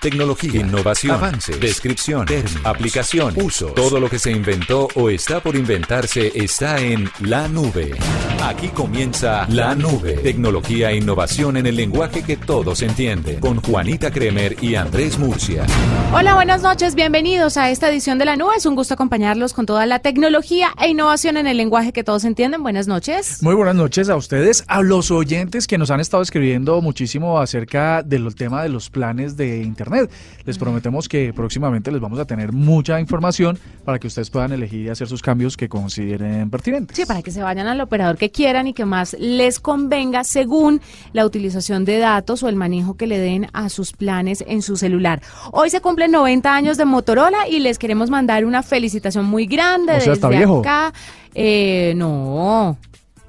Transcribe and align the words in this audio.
Tecnología, 0.00 0.60
innovación, 0.60 1.14
avance, 1.14 1.58
descripción, 1.58 2.24
términos, 2.24 2.64
aplicación, 2.64 3.34
uso. 3.42 3.66
Todo 3.68 4.00
lo 4.00 4.08
que 4.08 4.18
se 4.18 4.30
inventó 4.30 4.88
o 4.94 5.10
está 5.10 5.40
por 5.40 5.56
inventarse 5.56 6.32
está 6.34 6.80
en 6.80 7.10
la 7.20 7.48
nube. 7.48 7.94
Aquí 8.42 8.68
comienza 8.68 9.46
la 9.50 9.74
nube. 9.74 10.14
Tecnología 10.14 10.90
e 10.90 10.96
innovación 10.96 11.58
en 11.58 11.66
el 11.66 11.76
lenguaje 11.76 12.22
que 12.22 12.38
todos 12.38 12.80
entienden. 12.80 13.40
Con 13.40 13.60
Juanita 13.60 14.10
Kremer 14.10 14.56
y 14.62 14.76
Andrés 14.76 15.18
Murcia. 15.18 15.66
Hola, 16.14 16.34
buenas 16.34 16.62
noches. 16.62 16.94
Bienvenidos 16.94 17.58
a 17.58 17.70
esta 17.70 17.90
edición 17.90 18.16
de 18.16 18.24
la 18.24 18.36
nube. 18.36 18.54
Es 18.56 18.64
un 18.64 18.76
gusto 18.76 18.94
acompañarlos 18.94 19.52
con 19.52 19.66
toda 19.66 19.84
la 19.84 19.98
tecnología 19.98 20.72
e 20.80 20.88
innovación 20.88 21.36
en 21.36 21.46
el 21.46 21.58
lenguaje 21.58 21.92
que 21.92 22.04
todos 22.04 22.24
entienden. 22.24 22.62
Buenas 22.62 22.88
noches. 22.88 23.42
Muy 23.42 23.54
buenas 23.54 23.74
noches 23.74 24.08
a 24.08 24.16
ustedes, 24.16 24.64
a 24.66 24.80
los 24.80 25.10
oyentes 25.10 25.66
que 25.66 25.76
nos 25.76 25.90
han 25.90 26.00
estado 26.00 26.22
escribiendo 26.22 26.80
muchísimo 26.80 27.38
acerca 27.38 28.02
del 28.02 28.34
tema 28.34 28.62
de 28.62 28.70
los 28.70 28.88
planes 28.88 29.36
de 29.36 29.62
Internet. 29.80 30.10
Les 30.44 30.58
prometemos 30.58 31.08
que 31.08 31.32
próximamente 31.32 31.90
les 31.90 32.00
vamos 32.00 32.18
a 32.18 32.26
tener 32.26 32.52
mucha 32.52 33.00
información 33.00 33.58
para 33.84 33.98
que 33.98 34.08
ustedes 34.08 34.28
puedan 34.28 34.52
elegir 34.52 34.86
y 34.86 34.88
hacer 34.90 35.08
sus 35.08 35.22
cambios 35.22 35.56
que 35.56 35.68
consideren 35.68 36.50
pertinentes. 36.50 36.96
Sí, 36.96 37.06
para 37.06 37.22
que 37.22 37.30
se 37.30 37.42
vayan 37.42 37.66
al 37.66 37.80
operador 37.80 38.18
que 38.18 38.30
quieran 38.30 38.66
y 38.66 38.74
que 38.74 38.84
más 38.84 39.16
les 39.18 39.58
convenga 39.58 40.22
según 40.24 40.80
la 41.12 41.24
utilización 41.24 41.84
de 41.84 41.98
datos 41.98 42.42
o 42.42 42.48
el 42.48 42.56
manejo 42.56 42.96
que 42.96 43.06
le 43.06 43.18
den 43.18 43.46
a 43.54 43.68
sus 43.70 43.92
planes 43.92 44.44
en 44.46 44.60
su 44.60 44.76
celular. 44.76 45.22
Hoy 45.52 45.70
se 45.70 45.80
cumplen 45.80 46.10
90 46.10 46.54
años 46.54 46.76
de 46.76 46.84
Motorola 46.84 47.48
y 47.48 47.60
les 47.60 47.78
queremos 47.78 48.10
mandar 48.10 48.44
una 48.44 48.62
felicitación 48.62 49.24
muy 49.24 49.46
grande 49.46 49.94
O 49.94 50.00
sea, 50.00 50.12
está 50.12 50.28
desde 50.28 50.38
viejo. 50.40 50.60
acá. 50.60 50.92
Eh, 51.34 51.94
no. 51.96 52.76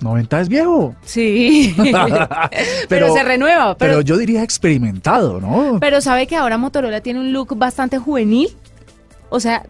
90 0.01 0.41
es 0.41 0.49
viejo. 0.49 0.95
Sí. 1.03 1.75
pero, 2.89 3.13
se 3.13 3.23
renueva. 3.23 3.77
Pero, 3.77 3.91
Pero, 3.91 4.01
yo 4.01 4.17
diría 4.17 4.43
experimentado, 4.43 5.39
¿no? 5.39 5.79
pero 5.79 6.01
sabe 6.01 6.27
que 6.27 6.35
ahora 6.35 6.57
Motorola 6.57 7.01
tiene 7.01 7.19
un 7.19 7.33
look 7.33 7.55
bastante 7.57 7.97
juvenil. 7.97 8.49
O 9.29 9.39
sea, 9.39 9.63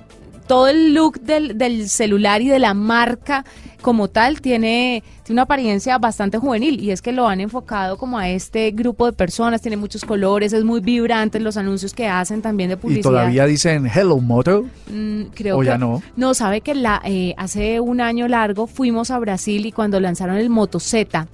todo 0.47 0.67
el 0.67 0.94
look 0.94 1.22
del, 1.22 1.58
del 1.58 1.89
celular 1.89 2.42
y 2.42 2.50
de 2.50 2.59
la 2.59 2.73
marca 2.73 3.45
como 3.81 4.08
tal 4.08 4.42
tiene, 4.42 5.03
tiene 5.23 5.36
una 5.36 5.42
apariencia 5.44 5.98
bastante 5.98 6.38
juvenil 6.38 6.80
y 6.80 6.92
es 6.92 7.02
que 7.02 7.11
lo 7.11 7.28
han 7.28 7.42
enfocado 7.42 7.98
como 7.98 8.17
a 8.17 8.30
este 8.30 8.72
grupo 8.72 9.06
de 9.06 9.14
personas, 9.14 9.61
tiene 9.61 9.78
muchos 9.78 10.06
colores, 10.06 10.53
es 10.53 10.64
muy 10.64 10.80
vibrante 10.80 11.38
en 11.38 11.44
los 11.44 11.58
anuncios 11.58 11.94
que 11.94 12.08
hacen 12.08 12.42
también 12.42 12.70
de 12.70 12.75
y 12.75 12.78
publicidad. 12.78 13.03
todavía 13.03 13.45
dicen 13.45 13.88
Hello 13.88 14.20
Moto. 14.20 14.66
Mm, 14.92 15.23
creo 15.33 15.58
¿O 15.58 15.61
que 15.61 15.67
ya 15.67 15.78
no? 15.78 16.02
No, 16.16 16.33
sabe 16.33 16.61
que 16.61 16.76
la, 16.76 17.02
eh, 17.03 17.33
hace 17.38 17.80
un 17.80 18.02
año 18.02 18.28
largo 18.28 18.67
fuimos 18.67 19.11
a 19.11 19.20
Brasil 19.20 19.66
y 19.66 19.72
cuando 19.72 20.00
lanzaron 20.00 20.38
el 20.38 20.50
Moto 20.50 20.80
Z 20.80 21.28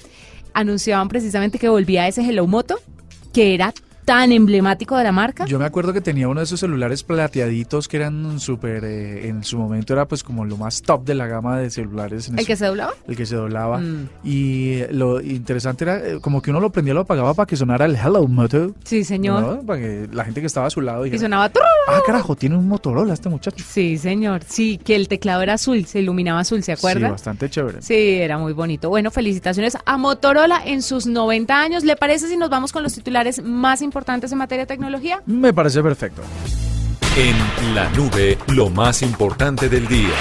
anunciaban 0.54 1.08
precisamente 1.08 1.60
que 1.60 1.70
volvía 1.70 2.08
ese 2.08 2.22
Hello 2.22 2.48
Moto, 2.48 2.80
que 3.34 3.54
era 3.54 3.74
tan 4.08 4.32
emblemático 4.32 4.96
de 4.96 5.04
la 5.04 5.12
marca. 5.12 5.46
Yo 5.48 5.60
me 5.60 5.66
acuerdo 5.66 5.92
que 5.92 6.00
tenía 6.00 6.30
uno 6.30 6.40
de 6.40 6.46
esos 6.46 6.62
celulares 6.62 7.04
plateaditos 7.04 7.90
que 7.90 7.98
eran 7.98 8.40
súper, 8.40 8.86
eh, 8.86 9.28
en 9.28 9.44
su 9.44 9.58
momento 9.58 9.92
era 9.92 10.08
pues 10.08 10.24
como 10.24 10.46
lo 10.46 10.56
más 10.56 10.82
top 10.82 11.04
de 11.04 11.14
la 11.14 11.28
gama 11.28 11.58
de 11.60 11.70
celulares. 11.70 12.30
En 12.30 12.40
¿El 12.40 12.46
que 12.48 12.56
se 12.56 12.68
doblaba? 12.68 12.94
el 13.06 13.18
que 13.18 13.26
se 13.26 13.36
doblaba. 13.36 13.80
Mm. 13.80 14.08
Y 14.24 14.80
lo 14.92 15.20
interesante 15.20 15.84
era 15.84 15.98
eh, 15.98 16.20
como 16.22 16.42
que 16.42 16.52
uno 16.52 16.62
lo 16.62 16.70
prendía, 16.72 16.94
lo 16.94 17.02
apagaba 17.02 17.34
para 17.34 17.48
que 17.48 17.58
sonara 17.58 17.84
el 17.84 17.98
Hello 17.98 18.26
Moto. 18.30 18.74
Sí, 18.86 19.04
señor. 19.04 19.42
¿no? 19.42 19.62
Para 19.66 19.82
que 19.82 20.08
la 20.14 20.24
gente 20.24 20.40
que 20.40 20.48
estaba 20.48 20.68
a 20.68 20.70
su 20.70 20.80
lado 20.80 21.06
Y 21.06 21.10
dijera, 21.10 21.24
sonaba... 21.26 21.50
turr. 21.50 21.64
ah, 21.90 22.00
carajo, 22.06 22.34
tiene 22.38 22.56
un 22.56 22.66
Motorola 22.66 23.14
este 23.14 23.28
muchacho. 23.28 23.62
Sí, 23.68 23.98
señor. 23.98 24.42
Sí, 24.48 24.78
que 24.82 24.96
el 24.96 25.10
teclado 25.10 25.42
era 25.42 25.56
azul, 25.56 25.86
se 25.86 26.00
iluminaba 26.00 26.40
azul, 26.40 26.64
¿se 26.64 26.68
Sí, 26.78 26.80
acuerda? 26.80 27.12
bastante 27.12 27.50
chévere. 27.50 27.82
Sí, 27.82 27.94
era 27.94 28.38
muy 28.38 28.54
bonito. 28.54 28.88
Bueno, 28.88 29.12
felicitaciones 29.12 29.78
a 29.86 29.98
Motorola 29.98 30.62
en 30.66 30.82
sus 30.82 31.08
90 31.08 31.60
años. 31.62 31.84
¿Le 31.84 31.98
parece 31.98 32.30
si 32.30 32.38
nos 32.38 32.50
vamos 32.50 32.72
con 32.72 32.84
los 32.84 32.94
titulares 32.94 33.44
más 33.44 33.82
importantes 33.82 33.97
en 34.06 34.38
materia 34.38 34.64
de 34.64 34.68
tecnología? 34.68 35.22
Me 35.26 35.54
parece 35.54 35.82
perfecto. 35.82 36.22
En 37.18 37.76
la 37.76 37.90
nube, 37.90 38.38
lo 38.54 38.70
más 38.70 39.02
importante 39.02 39.70
del 39.70 39.88
día. 39.88 40.14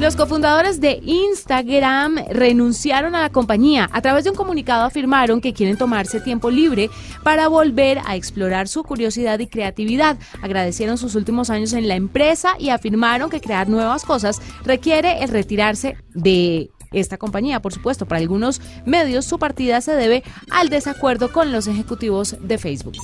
Los 0.00 0.14
cofundadores 0.14 0.78
de 0.78 1.00
Instagram 1.02 2.16
renunciaron 2.28 3.14
a 3.14 3.22
la 3.22 3.30
compañía. 3.30 3.88
A 3.92 4.02
través 4.02 4.24
de 4.24 4.30
un 4.30 4.36
comunicado 4.36 4.84
afirmaron 4.84 5.40
que 5.40 5.54
quieren 5.54 5.78
tomarse 5.78 6.20
tiempo 6.20 6.50
libre 6.50 6.90
para 7.22 7.48
volver 7.48 8.00
a 8.04 8.14
explorar 8.14 8.68
su 8.68 8.82
curiosidad 8.84 9.38
y 9.38 9.46
creatividad. 9.46 10.18
Agradecieron 10.42 10.98
sus 10.98 11.14
últimos 11.14 11.48
años 11.48 11.72
en 11.72 11.88
la 11.88 11.94
empresa 11.94 12.56
y 12.58 12.68
afirmaron 12.68 13.30
que 13.30 13.40
crear 13.40 13.70
nuevas 13.70 14.04
cosas 14.04 14.42
requiere 14.64 15.22
el 15.22 15.30
retirarse 15.30 15.96
de 16.12 16.70
esta 16.92 17.18
compañía. 17.18 17.60
Por 17.60 17.72
supuesto, 17.72 18.06
para 18.06 18.20
algunos 18.20 18.60
medios 18.84 19.24
su 19.24 19.38
partida 19.38 19.80
se 19.80 19.92
debe 19.92 20.22
al 20.50 20.68
desacuerdo 20.68 21.32
con 21.32 21.52
los 21.52 21.66
ejecutivos 21.66 22.36
de 22.40 22.58
Facebook. 22.58 22.94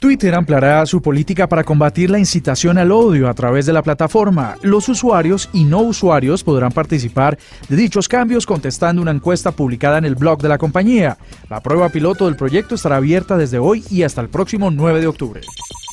Twitter 0.00 0.32
ampliará 0.34 0.86
su 0.86 1.02
política 1.02 1.48
para 1.48 1.64
combatir 1.64 2.08
la 2.08 2.20
incitación 2.20 2.78
al 2.78 2.92
odio 2.92 3.28
a 3.28 3.34
través 3.34 3.66
de 3.66 3.72
la 3.72 3.82
plataforma. 3.82 4.56
Los 4.62 4.88
usuarios 4.88 5.50
y 5.52 5.64
no 5.64 5.80
usuarios 5.80 6.44
podrán 6.44 6.70
participar 6.70 7.36
de 7.68 7.74
dichos 7.74 8.06
cambios 8.06 8.46
contestando 8.46 9.02
una 9.02 9.10
encuesta 9.10 9.50
publicada 9.50 9.98
en 9.98 10.04
el 10.04 10.14
blog 10.14 10.40
de 10.40 10.48
la 10.48 10.58
compañía. 10.58 11.18
La 11.48 11.62
prueba 11.62 11.88
piloto 11.88 12.26
del 12.26 12.36
proyecto 12.36 12.74
estará 12.74 12.96
abierta 12.96 13.38
desde 13.38 13.58
hoy 13.58 13.82
y 13.90 14.02
hasta 14.02 14.20
el 14.20 14.28
próximo 14.28 14.70
9 14.70 15.00
de 15.00 15.06
octubre. 15.06 15.40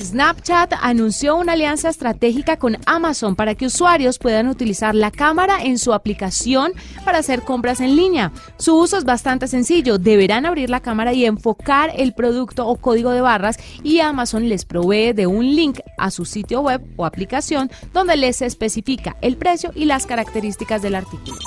Snapchat 0.03 0.73
anunció 0.81 1.37
una 1.37 1.53
alianza 1.53 1.87
estratégica 1.87 2.57
con 2.57 2.77
Amazon 2.85 3.37
para 3.37 3.55
que 3.55 3.67
usuarios 3.67 4.19
puedan 4.19 4.49
utilizar 4.49 4.93
la 4.93 5.11
cámara 5.11 5.63
en 5.63 5.79
su 5.79 5.93
aplicación 5.93 6.73
para 7.05 7.19
hacer 7.19 7.43
compras 7.43 7.79
en 7.79 7.95
línea. 7.95 8.33
Su 8.57 8.77
uso 8.77 8.97
es 8.97 9.05
bastante 9.05 9.47
sencillo. 9.47 9.97
Deberán 9.97 10.45
abrir 10.45 10.69
la 10.69 10.81
cámara 10.81 11.13
y 11.13 11.23
enfocar 11.23 11.93
el 11.95 12.13
producto 12.13 12.67
o 12.67 12.75
código 12.75 13.11
de 13.11 13.21
barras 13.21 13.57
y 13.81 14.01
Amazon 14.01 14.49
les 14.49 14.65
provee 14.65 15.13
de 15.13 15.27
un 15.27 15.55
link 15.55 15.79
a 15.97 16.11
su 16.11 16.25
sitio 16.25 16.59
web 16.59 16.81
o 16.97 17.05
aplicación 17.05 17.71
donde 17.93 18.17
les 18.17 18.41
especifica 18.41 19.15
el 19.21 19.37
precio 19.37 19.71
y 19.73 19.85
las 19.85 20.05
características 20.05 20.81
del 20.81 20.95
artículo. 20.95 21.37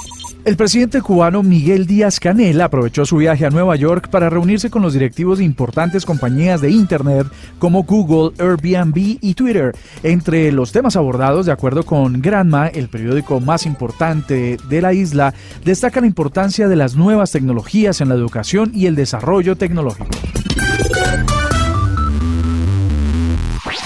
El 0.48 0.56
presidente 0.56 1.02
cubano 1.02 1.42
Miguel 1.42 1.86
Díaz 1.86 2.18
Canel 2.18 2.62
aprovechó 2.62 3.04
su 3.04 3.18
viaje 3.18 3.44
a 3.44 3.50
Nueva 3.50 3.76
York 3.76 4.08
para 4.08 4.30
reunirse 4.30 4.70
con 4.70 4.80
los 4.80 4.94
directivos 4.94 5.36
de 5.36 5.44
importantes 5.44 6.06
compañías 6.06 6.62
de 6.62 6.70
Internet 6.70 7.26
como 7.58 7.82
Google, 7.82 8.32
Airbnb 8.42 9.18
y 9.20 9.34
Twitter. 9.34 9.76
Entre 10.02 10.50
los 10.50 10.72
temas 10.72 10.96
abordados, 10.96 11.44
de 11.44 11.52
acuerdo 11.52 11.82
con 11.82 12.22
Granma, 12.22 12.68
el 12.68 12.88
periódico 12.88 13.40
más 13.40 13.66
importante 13.66 14.56
de 14.70 14.80
la 14.80 14.94
isla, 14.94 15.34
destaca 15.66 16.00
la 16.00 16.06
importancia 16.06 16.66
de 16.66 16.76
las 16.76 16.96
nuevas 16.96 17.30
tecnologías 17.30 18.00
en 18.00 18.08
la 18.08 18.14
educación 18.14 18.70
y 18.72 18.86
el 18.86 18.94
desarrollo 18.94 19.54
tecnológico. 19.54 20.08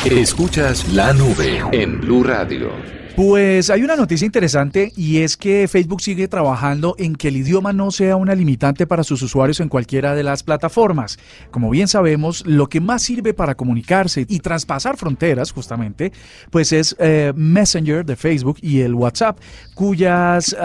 Escuchas 0.05 0.93
la 0.93 1.13
nube 1.13 1.61
en 1.73 2.01
Blue 2.01 2.23
Radio. 2.23 3.02
Pues 3.17 3.69
hay 3.69 3.83
una 3.83 3.95
noticia 3.95 4.25
interesante 4.25 4.91
y 4.97 5.19
es 5.19 5.37
que 5.37 5.69
Facebook 5.69 6.01
sigue 6.01 6.29
trabajando 6.29 6.95
en 6.99 7.15
que 7.15 7.29
el 7.29 7.37
idioma 7.37 7.75
no 7.75 7.91
sea 7.91 8.17
una 8.17 8.35
limitante 8.35 8.87
para 8.87 9.05
sus 9.05 9.21
usuarios 9.21 9.61
en 9.61 9.69
cualquiera 9.69 10.15
de 10.15 10.23
las 10.23 10.43
plataformas. 10.43 11.19
Como 11.51 11.69
bien 11.69 11.89
sabemos, 11.89 12.43
lo 12.47 12.71
que 12.71 12.81
más 12.81 13.03
sirve 13.03 13.35
para 13.35 13.55
comunicarse 13.55 14.25
y 14.27 14.39
traspasar 14.39 14.97
fronteras, 14.97 15.53
justamente, 15.53 16.11
pues 16.51 16.73
es 16.73 16.97
eh, 16.99 17.35
Messenger 17.37 18.07
de 18.07 18.17
Facebook 18.17 18.57
y 18.63 18.81
el 18.81 18.95
WhatsApp, 18.95 19.39
cuyas 19.75 20.57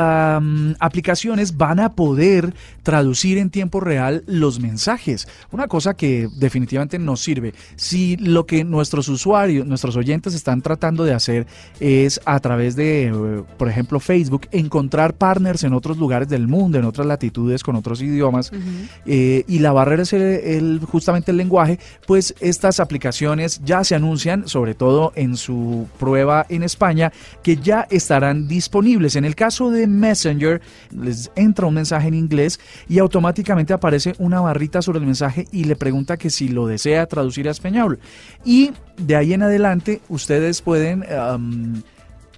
aplicaciones 0.80 1.58
van 1.58 1.82
a 1.82 1.96
poder 1.96 2.54
traducir 2.84 3.40
en 3.40 3.50
tiempo 3.50 3.82
real 3.82 4.24
los 4.26 4.62
mensajes. 4.62 5.28
Una 5.52 5.68
cosa 5.68 5.96
que 5.96 6.30
definitivamente 6.38 6.98
nos 6.98 7.20
sirve. 7.20 7.54
Si 7.76 8.16
lo 8.16 8.46
que 8.46 8.64
nuestros 8.64 9.10
usuarios, 9.10 9.68
nuestros 9.68 9.98
oyentes 9.98 10.34
están 10.34 10.62
tratando 10.62 11.04
de 11.04 11.14
hacer 11.14 11.46
es 11.82 12.22
a 12.38 12.40
través 12.40 12.76
de, 12.76 13.08
eh, 13.08 13.12
por 13.58 13.68
ejemplo, 13.68 14.00
Facebook, 14.00 14.48
encontrar 14.52 15.14
partners 15.16 15.64
en 15.64 15.74
otros 15.74 15.98
lugares 15.98 16.30
del 16.30 16.48
mundo, 16.48 16.78
en 16.80 16.86
otras 16.86 17.06
latitudes, 17.08 17.64
con 17.64 17.76
otros 17.76 18.02
idiomas, 18.02 18.52
eh, 19.06 19.44
y 19.48 19.60
la 19.60 19.72
barrera 19.74 20.04
es 20.04 20.14
el- 20.14 20.22
el- 20.22 20.80
justamente 20.86 21.32
el 21.32 21.38
lenguaje, 21.38 21.80
pues 22.06 22.34
estas 22.40 22.80
aplicaciones 22.80 23.62
ya 23.66 23.84
se 23.84 23.96
anuncian, 23.96 24.48
sobre 24.48 24.74
todo 24.74 25.12
en 25.16 25.36
su 25.36 25.88
prueba 26.00 26.46
en 26.50 26.64
España, 26.64 27.12
que 27.44 27.58
ya 27.58 27.88
estarán 27.90 28.48
disponibles. 28.48 29.16
En 29.16 29.26
el 29.26 29.36
caso 29.36 29.70
de 29.72 29.88
Messenger, 29.88 30.62
les 30.92 31.32
entra 31.36 31.66
un 31.68 31.74
mensaje 31.74 32.08
en 32.08 32.14
inglés 32.14 32.60
y 32.88 33.00
automáticamente 33.00 33.74
aparece 33.74 34.14
una 34.20 34.40
barrita 34.42 34.82
sobre 34.82 35.00
el 35.00 35.06
mensaje 35.06 35.48
y 35.52 35.64
le 35.66 35.76
pregunta 35.76 36.18
que 36.18 36.30
si 36.30 36.48
lo 36.50 36.68
desea 36.68 37.06
traducir 37.08 37.48
a 37.48 37.52
español. 37.52 38.00
Y 38.46 38.72
de 38.98 39.16
ahí 39.16 39.34
en 39.34 39.44
adelante 39.44 40.02
ustedes 40.10 40.62
pueden... 40.62 41.04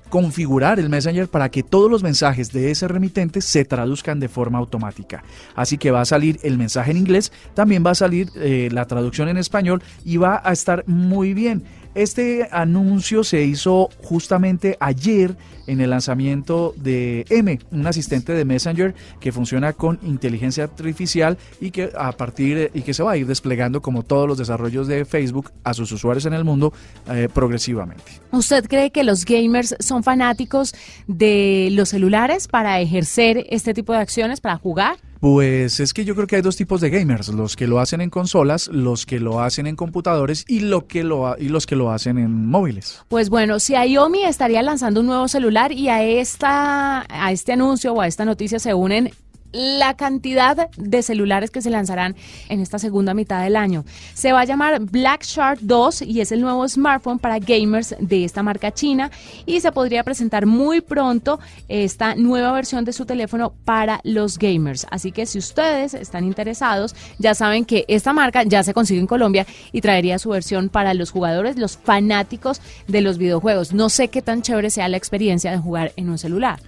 configurar 0.10 0.80
el 0.80 0.90
Messenger 0.90 1.28
para 1.28 1.50
que 1.50 1.64
todos 1.64 1.90
los 1.90 2.04
mensajes 2.04 2.52
de 2.52 2.72
ese 2.72 2.88
remitente 2.88 3.42
se 3.42 3.66
traduzcan 3.66 4.20
de 4.20 4.28
forma 4.28 4.60
automática. 4.60 5.24
Así 5.56 5.78
que 5.78 5.92
va 5.92 6.02
a 6.02 6.06
salir 6.06 6.40
el 6.44 6.58
mensaje 6.58 6.92
en 6.92 6.98
inglés, 6.98 7.32
también 7.54 7.86
va 7.86 7.92
a 7.92 7.96
salir 7.96 8.30
eh, 8.36 8.70
la 8.72 8.86
traducción 8.86 9.30
en 9.30 9.38
español 9.38 9.82
y 10.04 10.18
va 10.18 10.42
a 10.44 10.52
estar 10.52 10.84
muy 10.88 11.34
bien. 11.34 11.64
Este 11.96 12.48
anuncio 12.52 13.24
se 13.24 13.44
hizo 13.44 13.90
justamente 14.04 14.78
ayer 14.80 15.36
en 15.66 15.82
el 15.82 15.92
lanzamiento 15.92 16.74
de 16.78 17.26
M, 17.30 17.60
un 17.72 17.86
asistente 17.86 18.34
de 18.34 18.46
Messenger 18.46 18.96
que 19.20 19.32
funciona 19.32 19.74
con 19.74 20.00
inteligencia 20.04 20.64
artificial 20.64 21.38
y 21.62 21.72
que 21.72 21.92
a 21.98 22.12
partir 22.12 22.72
y 22.74 22.82
que 22.82 22.94
se 22.94 23.04
va 23.04 23.12
a 23.12 23.18
ir 23.18 23.28
desplegando 23.28 23.82
como 23.82 24.04
todos 24.04 24.28
los 24.28 24.38
desarrollos 24.38 24.88
de 24.88 25.06
Facebook 25.06 25.52
a 25.64 25.74
sus 25.74 25.92
usuarios 25.92 26.26
en 26.26 26.34
el 26.34 26.44
mundo 26.44 26.74
eh, 27.12 27.28
progresivamente. 27.34 28.04
¿Usted 28.32 28.66
cree 28.68 28.92
que 28.92 29.04
los 29.04 29.26
gamers 29.26 29.76
son 29.80 30.04
fanáticos 30.04 30.74
de 31.08 31.70
los 31.72 31.90
celulares 31.90 32.48
para 32.48 32.80
ejercer 32.80 33.46
este 33.50 33.74
tipo 33.74 33.94
de 33.94 34.00
acciones, 34.00 34.42
para 34.42 34.58
jugar? 34.58 34.98
Pues 35.20 35.82
es 35.82 35.94
que 35.94 36.06
yo 36.06 36.16
creo 36.16 36.28
que 36.28 36.38
hay 36.38 36.42
dos 36.42 36.56
tipos 36.56 36.80
de 36.80 36.90
gamers, 36.90 37.28
los 37.30 37.58
que 37.58 37.68
lo 37.68 37.80
hacen 37.80 38.00
en 38.00 38.10
consolas, 38.10 38.68
los 38.68 39.06
que 39.06 39.20
lo 39.20 39.42
hacen 39.42 39.68
en 39.68 39.76
computadores 39.76 40.46
y, 40.48 40.62
lo 40.62 40.88
que 40.88 41.04
lo, 41.04 41.38
y 41.38 41.50
los 41.50 41.66
que 41.66 41.76
lo 41.76 41.92
hacen 41.92 42.18
en 42.18 42.48
móviles. 42.48 43.04
Pues 43.10 43.30
bueno, 43.30 43.60
si 43.60 43.74
Xiaomi 43.74 44.24
estaría 44.24 44.62
lanzando 44.62 45.02
un 45.02 45.08
nuevo 45.08 45.28
celular 45.28 45.74
y 45.74 45.90
a 45.90 46.04
esta 46.04 47.06
a 47.10 47.32
este 47.32 47.54
anuncio 47.54 47.94
o 47.94 48.02
a 48.02 48.08
esta 48.08 48.24
noticia 48.24 48.60
se 48.60 48.74
unen 48.74 49.12
la 49.52 49.96
cantidad 49.96 50.70
de 50.78 51.04
celulares 51.04 51.52
que 51.52 51.62
se 51.62 51.70
lanzarán 51.70 52.16
en 52.50 52.60
esta 52.60 52.80
segunda 52.80 53.14
mitad 53.14 53.44
del 53.44 53.56
año. 53.56 53.86
Se 54.14 54.32
va 54.32 54.42
a 54.42 54.46
llamar 54.46 54.80
Black 54.82 55.24
Shark 55.24 55.60
2 55.62 56.04
y 56.04 56.22
es 56.22 56.32
el 56.32 56.42
nuevo 56.42 56.68
smartphone 56.68 57.20
para 57.20 57.40
gamers 57.40 57.96
de 58.00 58.26
esta 58.26 58.44
marca 58.44 58.72
china 58.74 59.12
y 59.46 59.60
se 59.62 59.72
podría 59.72 60.04
presentar 60.04 60.46
muy 60.46 60.82
pronto 60.82 61.40
esta 61.68 62.16
nueva 62.16 62.52
versión 62.52 62.86
de 62.86 62.94
su 62.94 63.06
teléfono 63.06 63.54
para 63.66 64.02
los 64.04 64.38
gamers. 64.38 64.86
Así 64.92 65.12
que 65.12 65.26
si 65.26 65.40
ustedes 65.40 65.94
están 65.94 66.26
interesados, 66.26 66.96
ya 67.18 67.34
saben 67.34 67.66
que 67.66 67.86
esta 67.88 68.14
marca 68.14 68.44
ya 68.44 68.64
se 68.64 68.74
consigue 68.74 69.00
en 69.00 69.08
Colombia 69.08 69.46
y 69.72 69.82
traería 69.82 70.20
su 70.20 70.30
versión 70.30 70.70
para 70.70 70.94
los 70.94 71.12
jugadores, 71.12 71.58
los 71.58 71.78
fanáticos 71.78 72.62
de 72.88 73.02
los 73.02 73.18
videojuegos. 73.18 73.74
No 73.74 73.90
sé 73.90 74.10
qué 74.10 74.22
tan 74.22 74.42
chévere 74.42 74.70
sea 74.70 74.88
la 74.88 74.98
experiencia 74.98 75.52
de 75.52 75.58
jugar 75.58 75.94
en 75.96 76.10
un 76.10 76.18
celular. 76.18 76.60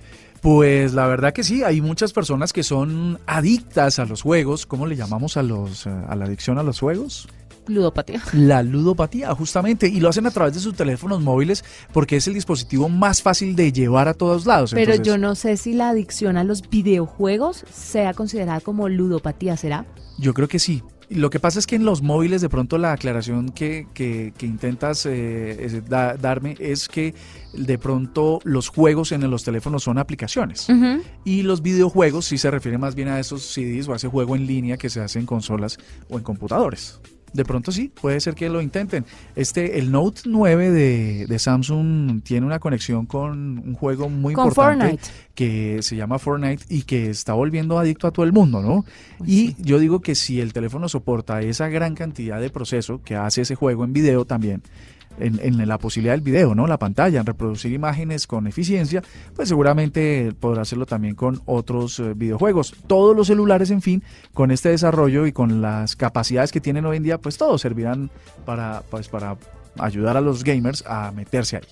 Pues 0.41 0.93
la 0.93 1.05
verdad 1.05 1.33
que 1.33 1.43
sí, 1.43 1.63
hay 1.63 1.81
muchas 1.81 2.13
personas 2.13 2.51
que 2.51 2.63
son 2.63 3.19
adictas 3.27 3.99
a 3.99 4.05
los 4.05 4.23
juegos. 4.23 4.65
¿Cómo 4.65 4.87
le 4.87 4.95
llamamos 4.95 5.37
a 5.37 5.43
los 5.43 5.85
eh, 5.85 5.91
a 6.07 6.15
la 6.15 6.25
adicción 6.25 6.57
a 6.57 6.63
los 6.63 6.79
juegos? 6.79 7.27
Ludopatía. 7.67 8.23
La 8.33 8.63
ludopatía, 8.63 9.33
justamente, 9.35 9.87
y 9.87 9.99
lo 9.99 10.09
hacen 10.09 10.25
a 10.25 10.31
través 10.31 10.55
de 10.55 10.59
sus 10.59 10.73
teléfonos 10.73 11.21
móviles 11.21 11.63
porque 11.93 12.15
es 12.17 12.27
el 12.27 12.33
dispositivo 12.33 12.89
más 12.89 13.21
fácil 13.21 13.55
de 13.55 13.71
llevar 13.71 14.07
a 14.07 14.15
todos 14.15 14.47
lados. 14.47 14.71
Pero 14.71 14.93
Entonces, 14.93 15.05
yo 15.05 15.19
no 15.19 15.35
sé 15.35 15.57
si 15.57 15.73
la 15.73 15.89
adicción 15.89 16.37
a 16.37 16.43
los 16.43 16.67
videojuegos 16.67 17.63
sea 17.71 18.15
considerada 18.15 18.61
como 18.61 18.89
ludopatía, 18.89 19.57
¿será? 19.57 19.85
Yo 20.17 20.33
creo 20.33 20.47
que 20.47 20.57
sí. 20.57 20.81
Lo 21.13 21.29
que 21.29 21.39
pasa 21.39 21.59
es 21.59 21.67
que 21.67 21.75
en 21.75 21.83
los 21.83 22.01
móviles 22.01 22.41
de 22.41 22.47
pronto 22.49 22.77
la 22.77 22.93
aclaración 22.93 23.49
que, 23.49 23.85
que- 23.93 24.33
que 24.37 24.45
intentas 24.45 25.05
eh, 25.05 25.57
es 25.65 25.87
da- 25.89 26.15
darme 26.15 26.55
es 26.59 26.87
que 26.87 27.13
de 27.53 27.77
pronto 27.77 28.39
los 28.45 28.69
juegos 28.69 29.11
en 29.11 29.29
los 29.29 29.43
teléfonos 29.43 29.83
son 29.83 29.97
aplicaciones 29.97 30.67
y 31.25 31.41
los 31.43 31.61
videojuegos 31.61 32.25
sí 32.25 32.37
se 32.37 32.49
refiere 32.49 32.77
más 32.77 32.95
bien 32.95 33.09
a 33.09 33.19
esos 33.19 33.43
CDs 33.53 33.87
o 33.89 33.93
a 33.93 33.97
ese 33.97 34.07
juego 34.07 34.35
en 34.37 34.47
línea 34.47 34.77
que 34.77 34.89
se 34.89 35.01
hace 35.01 35.19
en 35.19 35.25
consolas 35.25 35.77
o 36.09 36.17
en 36.17 36.23
computadores. 36.23 36.99
De 37.33 37.45
pronto 37.45 37.71
sí, 37.71 37.89
puede 37.89 38.19
ser 38.19 38.35
que 38.35 38.49
lo 38.49 38.61
intenten. 38.61 39.05
Este, 39.35 39.79
el 39.79 39.91
Note 39.91 40.21
9 40.25 40.71
de, 40.71 41.25
de 41.27 41.39
Samsung 41.39 42.21
tiene 42.23 42.45
una 42.45 42.59
conexión 42.59 43.05
con 43.05 43.57
un 43.59 43.73
juego 43.73 44.09
muy 44.09 44.33
Con 44.33 44.47
importante 44.47 44.85
Fortnite. 44.85 45.09
que 45.33 45.81
se 45.81 45.95
llama 45.95 46.19
Fortnite 46.19 46.65
y 46.69 46.81
que 46.83 47.09
está 47.09 47.33
volviendo 47.33 47.79
adicto 47.79 48.07
a 48.07 48.11
todo 48.11 48.25
el 48.25 48.33
mundo, 48.33 48.61
¿no? 48.61 48.85
y 49.25 49.55
yo 49.63 49.79
digo 49.79 50.01
que 50.01 50.15
si 50.15 50.41
el 50.41 50.51
teléfono 50.51 50.89
soporta 50.89 51.41
esa 51.41 51.69
gran 51.69 51.95
cantidad 51.95 52.41
de 52.41 52.49
proceso 52.49 53.01
que 53.03 53.15
hace 53.15 53.41
ese 53.41 53.55
juego 53.55 53.85
en 53.85 53.93
video 53.93 54.25
también, 54.25 54.61
en, 55.19 55.39
en 55.41 55.67
la 55.67 55.77
posibilidad 55.77 56.13
del 56.13 56.21
video, 56.21 56.55
¿no? 56.55 56.67
La 56.67 56.77
pantalla, 56.77 57.19
en 57.19 57.25
reproducir 57.25 57.71
imágenes 57.71 58.27
con 58.27 58.47
eficiencia, 58.47 59.03
pues 59.35 59.49
seguramente 59.49 60.33
podrá 60.39 60.61
hacerlo 60.63 60.85
también 60.85 61.15
con 61.15 61.41
otros 61.45 61.99
eh, 61.99 62.13
videojuegos. 62.15 62.75
Todos 62.87 63.15
los 63.15 63.27
celulares, 63.27 63.71
en 63.71 63.81
fin, 63.81 64.03
con 64.33 64.51
este 64.51 64.69
desarrollo 64.69 65.25
y 65.25 65.31
con 65.31 65.61
las 65.61 65.95
capacidades 65.95 66.51
que 66.51 66.61
tienen 66.61 66.85
hoy 66.85 66.97
en 66.97 67.03
día, 67.03 67.17
pues 67.17 67.37
todos 67.37 67.61
servirán 67.61 68.09
para, 68.45 68.83
pues, 68.89 69.07
para 69.07 69.37
ayudar 69.77 70.17
a 70.17 70.21
los 70.21 70.43
gamers 70.43 70.83
a 70.85 71.11
meterse 71.11 71.57
ahí. 71.57 71.63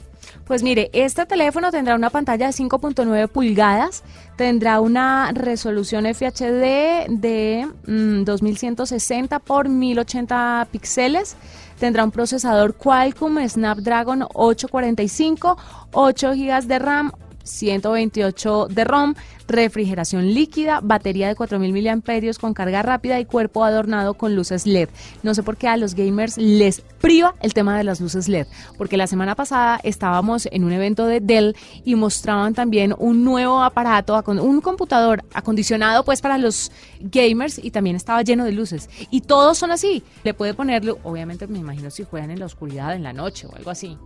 Pues 0.46 0.64
mire, 0.64 0.90
este 0.94 1.26
teléfono 1.26 1.72
tendrá 1.72 1.96
una 1.96 2.10
pantalla 2.10 2.48
de 2.48 2.54
5.9 2.54 3.28
pulgadas, 3.30 4.04
tendrá 4.36 4.80
una 4.80 5.32
resolución 5.34 6.06
FHD 6.06 7.08
de 7.10 7.68
mm, 7.88 8.24
2160 8.24 9.40
por 9.40 9.70
1080 9.70 10.68
píxeles, 10.72 11.36
tendrá 11.80 12.04
un 12.04 12.12
procesador 12.12 12.76
Qualcomm 12.76 13.40
Snapdragon 13.48 14.28
845, 14.34 15.58
8 15.92 16.34
GB 16.34 16.68
de 16.68 16.80
RAM, 16.80 17.12
128 17.44 18.68
de 18.70 18.84
ROM, 18.84 19.16
refrigeración 19.48 20.34
líquida, 20.34 20.80
batería 20.82 21.28
de 21.28 21.36
4000 21.36 21.96
mAh 21.96 22.34
con 22.40 22.54
carga 22.54 22.82
rápida 22.82 23.20
y 23.20 23.26
cuerpo 23.26 23.64
adornado 23.64 24.14
con 24.14 24.36
luces 24.36 24.66
LED. 24.66 24.90
No 25.24 25.34
sé 25.34 25.44
por 25.44 25.58
qué 25.58 25.68
a 25.68 25.78
los 25.78 25.96
gamers 25.96 26.38
les 26.38 26.82
priva 27.02 27.36
el 27.42 27.54
tema 27.54 27.78
de 27.78 27.84
las 27.84 28.00
luces 28.00 28.28
LED, 28.28 28.48
porque 28.78 28.98
la 28.98 29.08
semana 29.08 29.36
pasada 29.36 29.80
estábamos 29.84 30.48
en 30.52 30.64
un 30.64 30.72
evento 30.72 31.06
de 31.06 31.20
Dell 31.20 31.56
y 31.84 31.96
mostraban 31.96 32.54
también 32.54 32.94
un 32.98 33.24
nuevo 33.24 33.64
aparato, 33.64 34.22
un 34.28 34.62
computador 34.62 35.24
acondicionado 35.34 36.04
pues 36.04 36.22
para 36.22 36.38
los 36.38 36.72
gamers 37.00 37.60
y 37.64 37.72
también 37.72 37.96
estaba 37.96 38.22
lleno 38.22 38.46
de 38.46 38.52
luces. 38.52 38.90
Y 39.10 39.22
todos 39.22 39.58
son 39.58 39.72
así. 39.72 40.04
Le 40.24 40.34
puede 40.34 40.54
ponerlo, 40.54 41.00
obviamente 41.04 41.48
me 41.48 41.60
imagino 41.60 41.90
si 41.90 42.04
juegan 42.04 42.32
en 42.32 42.40
la 42.40 42.46
oscuridad, 42.46 42.96
en 42.96 43.04
la 43.04 43.14
noche 43.14 43.48
o 43.48 43.56
algo 43.56 43.72
así. 43.72 43.98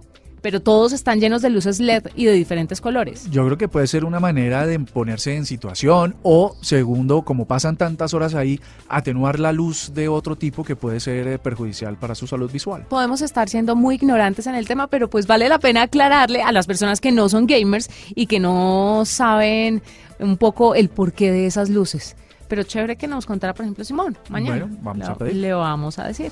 Pero 0.43 0.61
todos 0.61 0.91
están 0.91 1.21
llenos 1.21 1.41
de 1.41 1.49
luces 1.49 1.79
LED 1.79 2.09
y 2.15 2.25
de 2.25 2.33
diferentes 2.33 2.81
colores. 2.81 3.31
Yo 3.31 3.45
creo 3.45 3.57
que 3.57 3.69
puede 3.69 3.87
ser 3.87 4.03
una 4.03 4.19
manera 4.19 4.67
de 4.67 4.77
ponerse 4.77 5.35
en 5.35 5.45
situación 5.45 6.15
o, 6.21 6.55
segundo, 6.61 7.23
como 7.23 7.45
pasan 7.45 7.77
tantas 7.77 8.13
horas 8.13 8.35
ahí, 8.35 8.59
atenuar 8.89 9.39
la 9.39 9.53
luz 9.53 9.93
de 9.93 10.09
otro 10.09 10.35
tipo 10.35 10.65
que 10.65 10.75
puede 10.75 10.99
ser 10.99 11.27
eh, 11.27 11.39
perjudicial 11.39 11.97
para 11.97 12.13
su 12.13 12.27
salud 12.27 12.51
visual. 12.51 12.85
podemos 12.89 13.21
estar 13.21 13.47
siendo 13.47 13.75
muy 13.75 13.95
ignorantes 13.95 14.45
en 14.45 14.55
el 14.55 14.67
tema, 14.67 14.87
pero 14.87 15.09
pues 15.09 15.27
vale 15.27 15.47
la 15.47 15.59
pena 15.59 15.83
aclararle 15.83 16.41
a 16.41 16.51
las 16.51 16.67
personas 16.67 16.99
que 16.99 17.13
no 17.13 17.29
son 17.29 17.47
gamers 17.47 17.89
y 18.13 18.25
que 18.25 18.41
no 18.41 19.03
saben 19.05 19.81
un 20.19 20.35
poco 20.35 20.75
el 20.75 20.89
porqué 20.89 21.31
de 21.31 21.45
esas 21.45 21.69
luces. 21.69 22.17
Pero 22.49 22.63
chévere 22.63 22.97
que 22.97 23.07
nos 23.07 23.25
contara, 23.25 23.53
por 23.53 23.63
ejemplo, 23.63 23.85
Simón, 23.85 24.17
mañana. 24.29 24.65
Bueno, 24.65 24.77
vamos 24.81 25.09
a 25.09 25.15
pedir. 25.15 25.37
Le 25.37 25.53
vamos 25.53 25.97
a 25.99 26.07
decir. 26.07 26.31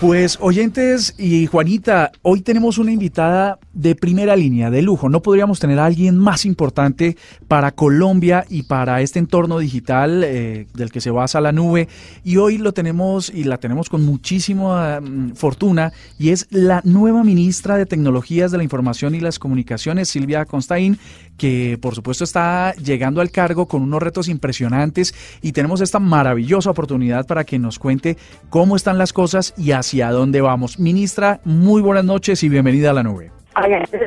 Pues 0.00 0.38
oyentes 0.40 1.14
y 1.18 1.44
Juanita, 1.44 2.10
hoy 2.22 2.40
tenemos 2.40 2.78
una 2.78 2.90
invitada 2.90 3.58
de 3.74 3.94
primera 3.94 4.34
línea, 4.34 4.70
de 4.70 4.80
lujo. 4.80 5.10
No 5.10 5.20
podríamos 5.20 5.60
tener 5.60 5.78
a 5.78 5.84
alguien 5.84 6.16
más 6.16 6.46
importante 6.46 7.18
para 7.48 7.72
Colombia 7.72 8.46
y 8.48 8.62
para 8.62 9.02
este 9.02 9.18
entorno 9.18 9.58
digital 9.58 10.24
eh, 10.24 10.66
del 10.72 10.90
que 10.90 11.02
se 11.02 11.10
basa 11.10 11.42
la 11.42 11.52
nube. 11.52 11.86
Y 12.24 12.38
hoy 12.38 12.56
lo 12.56 12.72
tenemos 12.72 13.28
y 13.28 13.44
la 13.44 13.58
tenemos 13.58 13.90
con 13.90 14.02
muchísima 14.02 15.02
mm, 15.02 15.34
fortuna 15.34 15.92
y 16.18 16.30
es 16.30 16.46
la 16.48 16.80
nueva 16.82 17.22
ministra 17.22 17.76
de 17.76 17.84
Tecnologías 17.84 18.50
de 18.50 18.56
la 18.56 18.64
Información 18.64 19.14
y 19.14 19.20
las 19.20 19.38
Comunicaciones, 19.38 20.08
Silvia 20.08 20.46
Constaín, 20.46 20.98
que 21.36 21.78
por 21.80 21.94
supuesto 21.94 22.24
está 22.24 22.72
llegando 22.74 23.20
al 23.20 23.30
cargo 23.30 23.66
con 23.66 23.82
unos 23.82 24.02
retos 24.02 24.28
impresionantes 24.28 25.14
y 25.42 25.52
tenemos 25.52 25.82
esta 25.82 25.98
maravillosa 25.98 26.70
oportunidad 26.70 27.26
para 27.26 27.44
que 27.44 27.58
nos 27.58 27.78
cuente 27.78 28.16
cómo 28.48 28.76
están 28.76 28.96
las 28.96 29.12
cosas 29.12 29.52
y 29.58 29.72
hacia 29.72 29.89
dónde 29.98 30.40
vamos. 30.40 30.78
Ministra, 30.78 31.40
muy 31.44 31.82
buenas 31.82 32.04
noches 32.04 32.42
y 32.42 32.48
bienvenida 32.48 32.90
a 32.90 32.94
la 32.94 33.02
nube. 33.02 33.30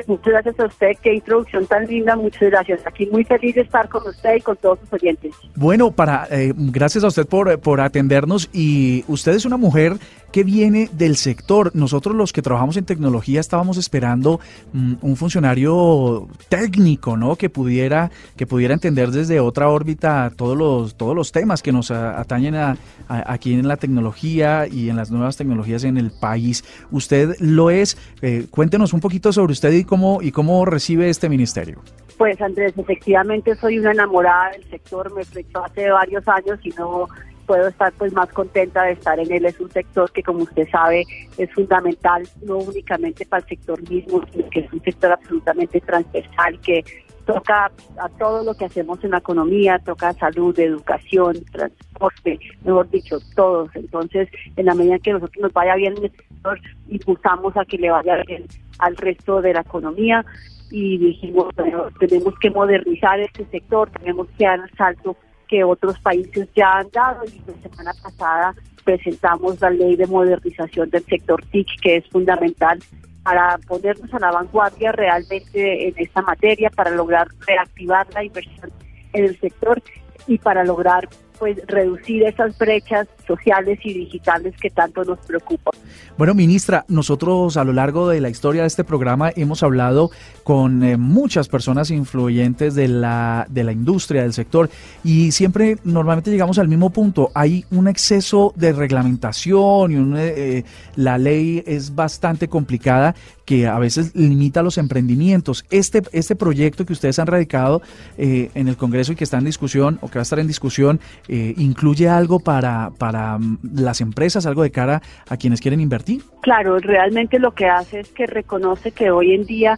Muchas 0.08 0.26
gracias 0.26 0.60
a 0.60 0.66
usted, 0.66 0.92
qué 1.02 1.14
introducción 1.14 1.68
tan 1.68 1.86
linda, 1.86 2.16
muchas 2.16 2.50
gracias. 2.50 2.82
Aquí 2.88 3.06
muy 3.08 3.24
feliz 3.24 3.56
de 3.56 3.62
estar 3.62 3.88
con 3.88 4.08
usted 4.08 4.38
y 4.38 4.42
con 4.42 4.56
todos 4.58 4.80
sus 4.80 4.94
oyentes. 4.94 5.34
Bueno, 5.56 5.92
para 5.92 6.28
eh, 6.32 6.54
gracias 6.56 7.04
a 7.04 7.08
usted 7.08 7.28
por, 7.28 7.60
por 7.60 7.82
atendernos 7.82 8.50
y 8.52 9.04
usted 9.08 9.34
es 9.34 9.46
una 9.46 9.58
mujer 9.58 9.98
que 10.34 10.44
viene 10.44 10.90
del 10.92 11.16
sector. 11.16 11.72
Nosotros 11.74 12.14
los 12.16 12.34
que 12.34 12.42
trabajamos 12.42 12.76
en 12.76 12.84
tecnología 12.84 13.40
estábamos 13.40 13.78
esperando 13.78 14.42
mm, 14.74 14.96
un 15.02 15.16
funcionario 15.16 16.28
técnico, 16.50 17.16
¿no? 17.16 17.38
Que 17.38 17.50
pudiera 17.50 18.12
que 18.36 18.46
pudiera 18.46 18.74
entender 18.74 19.12
desde 19.12 19.40
otra 19.40 19.70
órbita 19.70 20.32
todos 20.36 20.58
los 20.58 20.96
todos 20.96 21.16
los 21.16 21.32
temas 21.32 21.62
que 21.62 21.72
nos 21.72 21.92
atañen 21.92 22.56
a- 22.56 22.76
aquí 23.08 23.54
en 23.54 23.68
la 23.68 23.78
tecnología 23.78 24.68
y 24.68 24.90
en 24.90 24.96
las 24.98 25.12
nuevas 25.12 25.38
tecnologías 25.38 25.84
en 25.84 25.98
el 25.98 26.12
país. 26.12 26.64
Usted 26.92 27.36
lo 27.40 27.70
es. 27.70 27.96
Eh, 28.22 28.48
cuéntenos 28.50 28.92
un 28.94 29.00
poquito 29.00 29.32
sobre 29.32 29.54
usted 29.54 29.72
y 29.72 29.84
cómo 29.84 30.20
y 30.22 30.32
cómo 30.32 30.66
recibe 30.66 31.10
este 31.10 31.30
ministerio. 31.30 31.80
Pues 32.18 32.40
Andrés, 32.42 32.74
efectivamente 32.78 33.56
soy 33.56 33.80
una 33.80 33.92
enamorada 33.92 34.52
del 34.52 34.64
sector, 34.70 35.14
me 35.16 35.24
proyectó 35.26 35.64
hace 35.64 35.90
varios 35.90 36.28
años 36.28 36.60
y 36.64 36.70
no 36.72 37.08
puedo 37.54 37.68
estar 37.68 37.94
pues 38.00 38.12
más 38.14 38.30
contenta 38.30 38.82
de 38.82 38.94
estar 38.94 39.20
en 39.20 39.32
él. 39.32 39.46
Es 39.46 39.60
un 39.60 39.70
sector 39.70 40.12
que 40.12 40.24
como 40.24 40.40
usted 40.40 40.68
sabe 40.72 41.06
es 41.38 41.52
fundamental 41.54 42.28
no 42.44 42.58
únicamente 42.58 43.28
para 43.28 43.44
el 43.44 43.50
sector 43.50 43.80
mismo, 43.88 44.24
sino 44.32 44.50
que 44.50 44.62
es 44.62 44.74
un 44.74 44.82
sector 44.82 45.12
absolutamente 45.12 45.80
transversal 45.82 46.60
que 46.62 46.84
toca 47.28 47.72
a 48.02 48.10
todo 48.18 48.44
lo 48.44 48.56
que 48.56 48.66
hacemos 48.66 49.04
en 49.04 49.12
la 49.12 49.20
economía, 49.20 49.78
toca 49.78 50.14
salud, 50.14 50.58
educación, 50.58 51.46
transporte, 51.52 52.40
mejor 52.64 52.90
dicho, 52.90 53.20
todos. 53.36 53.70
Entonces, 53.76 54.30
en 54.56 54.66
la 54.66 54.74
medida 54.74 54.98
que 54.98 55.14
nosotros 55.14 55.40
nos 55.40 55.54
vaya 55.54 55.76
bien 55.76 55.96
en 55.98 56.06
el 56.06 56.12
sector, 56.12 56.60
impulsamos 56.88 57.56
a 57.56 57.66
que 57.66 57.78
le 57.78 57.92
vaya 57.92 58.24
bien 58.28 58.46
al 58.80 58.98
resto 58.98 59.44
de 59.44 59.54
la 59.54 59.62
economía 59.62 60.26
y 60.72 60.98
dijimos, 60.98 61.50
bueno, 61.56 61.86
tenemos 62.00 62.34
que 62.40 62.50
modernizar 62.50 63.20
este 63.20 63.46
sector, 63.46 63.92
tenemos 63.92 64.28
que 64.40 64.46
dar 64.46 64.60
salto 64.76 65.16
que 65.54 65.64
otros 65.64 66.00
países 66.00 66.50
ya 66.56 66.80
han 66.80 66.90
dado. 66.90 67.24
Y 67.26 67.40
la 67.46 67.70
semana 67.70 67.94
pasada 68.02 68.56
presentamos 68.84 69.62
la 69.62 69.70
ley 69.70 69.96
de 69.96 70.08
modernización 70.08 70.90
del 70.90 71.06
sector 71.06 71.46
TIC 71.52 71.68
que 71.80 71.98
es 71.98 72.08
fundamental 72.10 72.80
para 73.22 73.60
ponernos 73.68 74.12
a 74.16 74.20
la 74.20 74.32
vanguardia 74.32 74.92
realmente 74.92 75.90
en 75.90 75.94
esta 75.98 76.24
materia, 76.24 76.72
para 76.72 76.90
lograr 76.90 77.28
reactivar 77.46 78.08
la 78.16 78.24
inversión 78.24 78.72
en 79.14 79.26
el 79.26 79.40
sector 79.40 79.80
y 80.26 80.40
para 80.40 80.64
lograr 80.64 81.08
pues 81.44 81.58
reducir 81.68 82.24
esas 82.24 82.58
brechas 82.58 83.06
sociales 83.28 83.78
y 83.84 83.94
digitales 83.94 84.54
que 84.62 84.70
tanto 84.70 85.04
nos 85.04 85.20
preocupan. 85.20 85.74
Bueno, 86.18 86.34
ministra, 86.34 86.86
nosotros 86.88 87.58
a 87.58 87.66
lo 87.66 87.74
largo 87.74 88.08
de 88.08 88.22
la 88.22 88.30
historia 88.30 88.62
de 88.62 88.70
este 88.70 88.86
programa 88.86 89.30
hemos 89.36 89.62
hablado 89.62 90.10
con 90.46 90.84
eh, 90.84 90.96
muchas 90.96 91.50
personas 91.50 91.92
influyentes 91.92 92.76
de 92.76 92.88
la, 92.88 93.46
de 93.50 93.66
la 93.66 93.74
industria, 93.74 94.22
del 94.22 94.32
sector, 94.32 94.70
y 95.04 95.34
siempre 95.34 95.76
normalmente 95.84 96.32
llegamos 96.32 96.60
al 96.60 96.70
mismo 96.70 96.92
punto. 96.92 97.30
Hay 97.34 97.66
un 97.72 97.90
exceso 97.90 98.54
de 98.56 98.72
reglamentación 98.72 99.92
y 99.92 99.96
un, 99.96 100.16
eh, 100.18 100.64
la 100.96 101.18
ley 101.18 101.62
es 101.68 101.94
bastante 101.94 102.48
complicada 102.48 103.16
que 103.46 103.68
a 103.68 103.78
veces 103.80 104.16
limita 104.16 104.64
los 104.64 104.78
emprendimientos. 104.78 105.66
Este, 105.70 106.02
este 106.12 106.36
proyecto 106.36 106.86
que 106.86 106.94
ustedes 106.94 107.20
han 107.20 107.28
radicado 107.28 107.82
eh, 108.18 108.50
en 108.56 108.68
el 108.68 108.78
Congreso 108.78 109.14
y 109.14 109.16
que 109.16 109.24
está 109.24 109.38
en 109.38 109.46
discusión 109.46 110.00
o 110.02 110.08
que 110.08 110.16
va 110.16 110.22
a 110.22 110.24
estar 110.24 110.40
en 110.40 110.48
discusión, 110.48 111.00
eh, 111.28 111.54
¿incluye 111.58 112.08
algo 112.10 112.40
para, 112.40 112.92
para 112.98 113.38
mm, 113.38 113.60
las 113.76 114.02
empresas, 114.02 114.46
algo 114.46 114.64
de 114.64 114.72
cara 114.72 115.02
a 115.28 115.38
quienes 115.38 115.62
quieren 115.62 115.80
invertir? 115.80 116.24
Claro, 116.42 116.80
realmente 116.80 117.40
lo 117.40 117.54
que 117.54 117.66
hace 117.66 118.02
es 118.02 118.10
que 118.10 118.26
reconoce 118.26 118.92
que 118.92 119.12
hoy 119.12 119.34
en 119.34 119.46
día, 119.46 119.78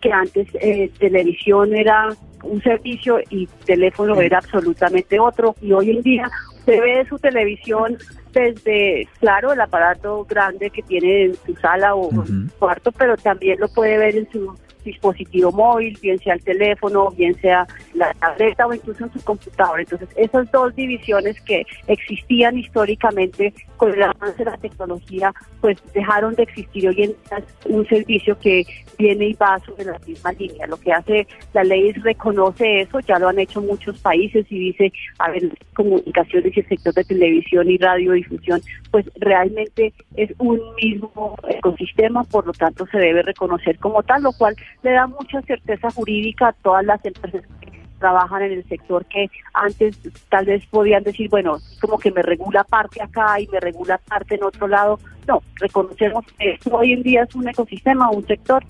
que 0.00 0.12
antes 0.12 0.48
eh, 0.60 0.90
televisión 0.98 1.74
era 1.74 2.08
un 2.42 2.62
servicio 2.62 3.20
y 3.30 3.46
teléfono 3.64 4.20
era 4.20 4.38
absolutamente 4.38 5.18
otro, 5.18 5.54
y 5.60 5.72
hoy 5.72 5.90
en 5.90 6.02
día 6.02 6.30
usted 6.58 6.80
ve 6.80 7.06
su 7.08 7.18
televisión 7.18 7.96
desde, 8.32 9.08
claro, 9.20 9.52
el 9.52 9.60
aparato 9.60 10.24
grande 10.24 10.70
que 10.70 10.82
tiene 10.82 11.24
en 11.24 11.34
su 11.34 11.54
sala 11.56 11.94
o 11.94 12.10
su 12.10 12.48
cuarto, 12.58 12.92
pero 12.92 13.16
también 13.16 13.58
lo 13.58 13.68
puede 13.68 13.98
ver 13.98 14.16
en 14.16 14.30
su 14.30 14.54
dispositivo 14.88 15.52
móvil, 15.52 15.98
bien 16.02 16.18
sea 16.18 16.34
el 16.34 16.42
teléfono, 16.42 17.10
bien 17.10 17.34
sea 17.40 17.66
la 17.94 18.12
tableta 18.14 18.66
o 18.66 18.74
incluso 18.74 19.04
en 19.04 19.12
su 19.12 19.20
computador. 19.24 19.80
Entonces, 19.80 20.08
esas 20.16 20.50
dos 20.50 20.74
divisiones 20.74 21.40
que 21.42 21.64
existían 21.86 22.58
históricamente 22.58 23.54
con 23.76 23.94
el 23.94 24.02
avance 24.02 24.44
de 24.44 24.50
la 24.50 24.56
tecnología, 24.56 25.32
pues 25.60 25.78
dejaron 25.94 26.34
de 26.34 26.42
existir. 26.42 26.88
Hoy 26.88 27.02
en 27.02 27.10
día 27.10 27.44
un 27.66 27.86
servicio 27.86 28.38
que 28.38 28.64
viene 28.98 29.28
y 29.28 29.34
va 29.34 29.58
sobre 29.60 29.84
la 29.84 29.98
misma 30.06 30.32
línea. 30.32 30.66
Lo 30.66 30.76
que 30.76 30.92
hace 30.92 31.26
la 31.54 31.64
ley 31.64 31.88
es 31.90 32.02
reconoce 32.02 32.80
eso, 32.80 32.98
ya 33.00 33.18
lo 33.18 33.28
han 33.28 33.38
hecho 33.38 33.60
muchos 33.62 33.98
países 34.00 34.44
y 34.50 34.58
dice, 34.58 34.92
a 35.18 35.30
ver, 35.30 35.50
comunicaciones 35.74 36.56
y 36.56 36.60
el 36.60 36.68
sector 36.68 36.92
de 36.94 37.04
televisión 37.04 37.70
y 37.70 37.78
radiodifusión, 37.78 38.60
pues 38.90 39.06
realmente 39.16 39.92
es 40.16 40.32
un 40.38 40.60
mismo 40.82 41.36
ecosistema, 41.48 42.24
por 42.24 42.46
lo 42.46 42.52
tanto 42.52 42.86
se 42.86 42.98
debe 42.98 43.22
reconocer 43.22 43.78
como 43.78 44.02
tal, 44.02 44.22
lo 44.22 44.32
cual 44.32 44.56
le 44.82 44.92
da 44.92 45.06
mucha 45.06 45.40
certeza 45.42 45.90
jurídica 45.90 46.48
a 46.48 46.52
todas 46.52 46.84
las 46.84 47.04
empresas 47.04 47.42
que 47.60 47.78
trabajan 47.98 48.42
en 48.42 48.52
el 48.52 48.68
sector 48.68 49.04
que 49.06 49.28
antes 49.52 49.98
tal 50.28 50.46
vez 50.46 50.64
podían 50.66 51.02
decir, 51.02 51.28
bueno, 51.28 51.58
como 51.80 51.98
que 51.98 52.10
me 52.10 52.22
regula 52.22 52.64
parte 52.64 53.02
acá 53.02 53.40
y 53.40 53.46
me 53.48 53.60
regula 53.60 53.98
parte 53.98 54.36
en 54.36 54.44
otro 54.44 54.68
lado. 54.68 54.98
No, 55.26 55.42
reconocemos 55.56 56.24
que 56.38 56.58
hoy 56.70 56.92
en 56.92 57.02
día 57.02 57.24
es 57.24 57.34
un 57.34 57.48
ecosistema, 57.48 58.10
un 58.10 58.26
sector. 58.26 58.64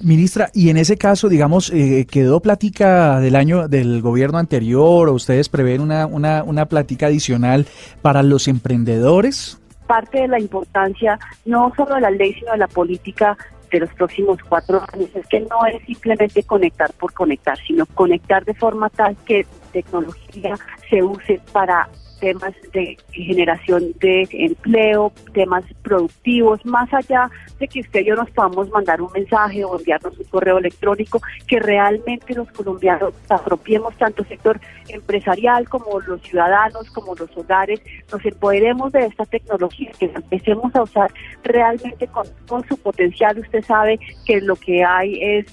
Ministra, 0.00 0.50
y 0.52 0.68
en 0.68 0.76
ese 0.76 0.96
caso, 0.96 1.28
digamos, 1.28 1.70
eh, 1.70 2.06
quedó 2.08 2.40
plática 2.40 3.18
del 3.20 3.36
año 3.36 3.68
del 3.68 4.02
gobierno 4.02 4.38
anterior 4.38 5.08
o 5.08 5.14
ustedes 5.14 5.48
prevén 5.48 5.80
una, 5.80 6.06
una, 6.06 6.42
una 6.44 6.66
plática 6.66 7.06
adicional 7.06 7.66
para 8.02 8.22
los 8.22 8.46
emprendedores? 8.48 9.60
Parte 9.86 10.20
de 10.20 10.28
la 10.28 10.40
importancia 10.40 11.18
no 11.44 11.72
solo 11.76 11.96
de 11.96 12.00
la 12.02 12.10
ley, 12.10 12.34
sino 12.34 12.52
de 12.52 12.58
la 12.58 12.68
política 12.68 13.36
de 13.74 13.80
los 13.80 13.94
próximos 13.94 14.38
cuatro 14.48 14.80
años 14.92 15.10
es 15.14 15.26
que 15.26 15.40
no 15.40 15.66
es 15.66 15.84
simplemente 15.84 16.44
conectar 16.44 16.92
por 16.92 17.12
conectar, 17.12 17.58
sino 17.66 17.86
conectar 17.86 18.44
de 18.44 18.54
forma 18.54 18.88
tal 18.88 19.16
que 19.26 19.44
tecnología 19.72 20.56
se 20.88 21.02
use 21.02 21.40
para 21.52 21.88
temas 22.24 22.54
de 22.72 22.96
generación 23.12 23.92
de 24.00 24.26
empleo, 24.32 25.12
temas 25.34 25.62
productivos, 25.82 26.64
más 26.64 26.88
allá 26.94 27.30
de 27.58 27.68
que 27.68 27.80
usted 27.80 28.00
y 28.00 28.06
yo 28.06 28.14
nos 28.16 28.30
podamos 28.30 28.70
mandar 28.70 29.02
un 29.02 29.12
mensaje 29.12 29.62
o 29.62 29.78
enviarnos 29.78 30.16
un 30.18 30.24
correo 30.24 30.56
electrónico, 30.56 31.20
que 31.46 31.58
realmente 31.60 32.34
los 32.34 32.50
colombianos 32.52 33.12
apropiemos 33.28 33.94
tanto 33.98 34.22
el 34.22 34.28
sector 34.28 34.58
empresarial 34.88 35.68
como 35.68 36.00
los 36.00 36.22
ciudadanos, 36.22 36.88
como 36.92 37.14
los 37.14 37.30
hogares, 37.36 37.80
nos 38.10 38.24
empoderemos 38.24 38.90
de 38.92 39.04
esta 39.06 39.26
tecnología, 39.26 39.90
que 39.98 40.06
empecemos 40.06 40.74
a 40.74 40.82
usar 40.82 41.10
realmente 41.42 42.06
con, 42.08 42.24
su 42.68 42.76
potencial. 42.78 43.38
Usted 43.38 43.62
sabe 43.64 43.98
que 44.24 44.40
lo 44.40 44.56
que 44.56 44.82
hay 44.82 45.18
es 45.22 45.46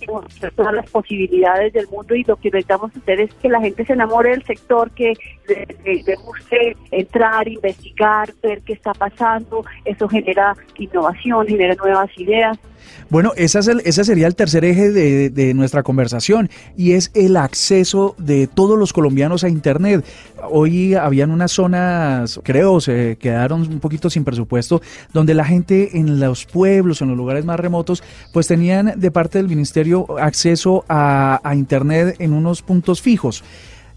todas 0.56 0.74
las 0.74 0.90
posibilidades 0.90 1.74
del 1.74 1.88
mundo 1.90 2.16
y 2.16 2.24
lo 2.24 2.38
que 2.38 2.50
necesitamos 2.50 2.92
hacer 2.96 3.20
es 3.22 3.34
que 3.42 3.50
la 3.50 3.60
gente 3.60 3.86
se 3.86 3.94
enamore 3.94 4.30
del 4.32 4.44
sector, 4.46 4.90
que 4.92 5.14
le, 5.50 5.68
le- 5.84 6.16
entrar, 6.92 7.48
investigar, 7.48 8.34
ver 8.42 8.62
qué 8.62 8.74
está 8.74 8.94
pasando. 8.94 9.64
Eso 9.86 10.08
genera 10.08 10.56
innovación, 10.78 11.48
genera 11.48 11.76
nuevas 11.76 12.10
ideas. 12.18 12.58
Bueno, 13.10 13.32
esa 13.36 13.60
es 13.60 13.68
el- 13.68 13.82
ese 13.86 14.04
sería 14.04 14.26
el 14.28 14.36
tercer 14.36 14.66
eje 14.66 14.90
de, 14.90 15.30
de 15.30 15.54
nuestra 15.54 15.84
conversación 15.84 16.50
y 16.76 16.94
es 16.94 17.12
el 17.14 17.38
acceso 17.38 18.16
de 18.18 18.48
todos 18.48 18.78
los 18.80 18.92
colombianos 18.94 19.44
a 19.44 19.50
Internet. 19.50 20.04
Hoy 20.50 20.96
habían 20.96 21.30
unas 21.32 21.52
zonas, 21.52 22.40
creo, 22.44 22.80
se 22.82 23.18
quedaron 23.18 23.62
un 23.62 23.80
poquito 23.80 24.10
sin 24.10 24.24
presupuesto, 24.24 24.82
donde 25.14 25.34
la 25.36 25.46
gente 25.46 25.98
en 25.98 26.20
los 26.20 26.46
pueblos, 26.46 27.02
en 27.02 27.10
los 27.10 27.18
lugares 27.18 27.46
más 27.46 27.60
remotos, 27.60 28.02
pues 28.34 28.48
tenían 28.48 28.94
de 29.00 29.12
parte 29.12 29.38
del 29.38 29.48
ministerio 29.48 30.06
acceso 30.20 30.84
a, 30.88 31.40
a 31.44 31.54
Internet 31.56 32.16
en 32.20 32.34
unos 32.34 32.62
puntos 32.62 33.02
fijos. 33.02 33.44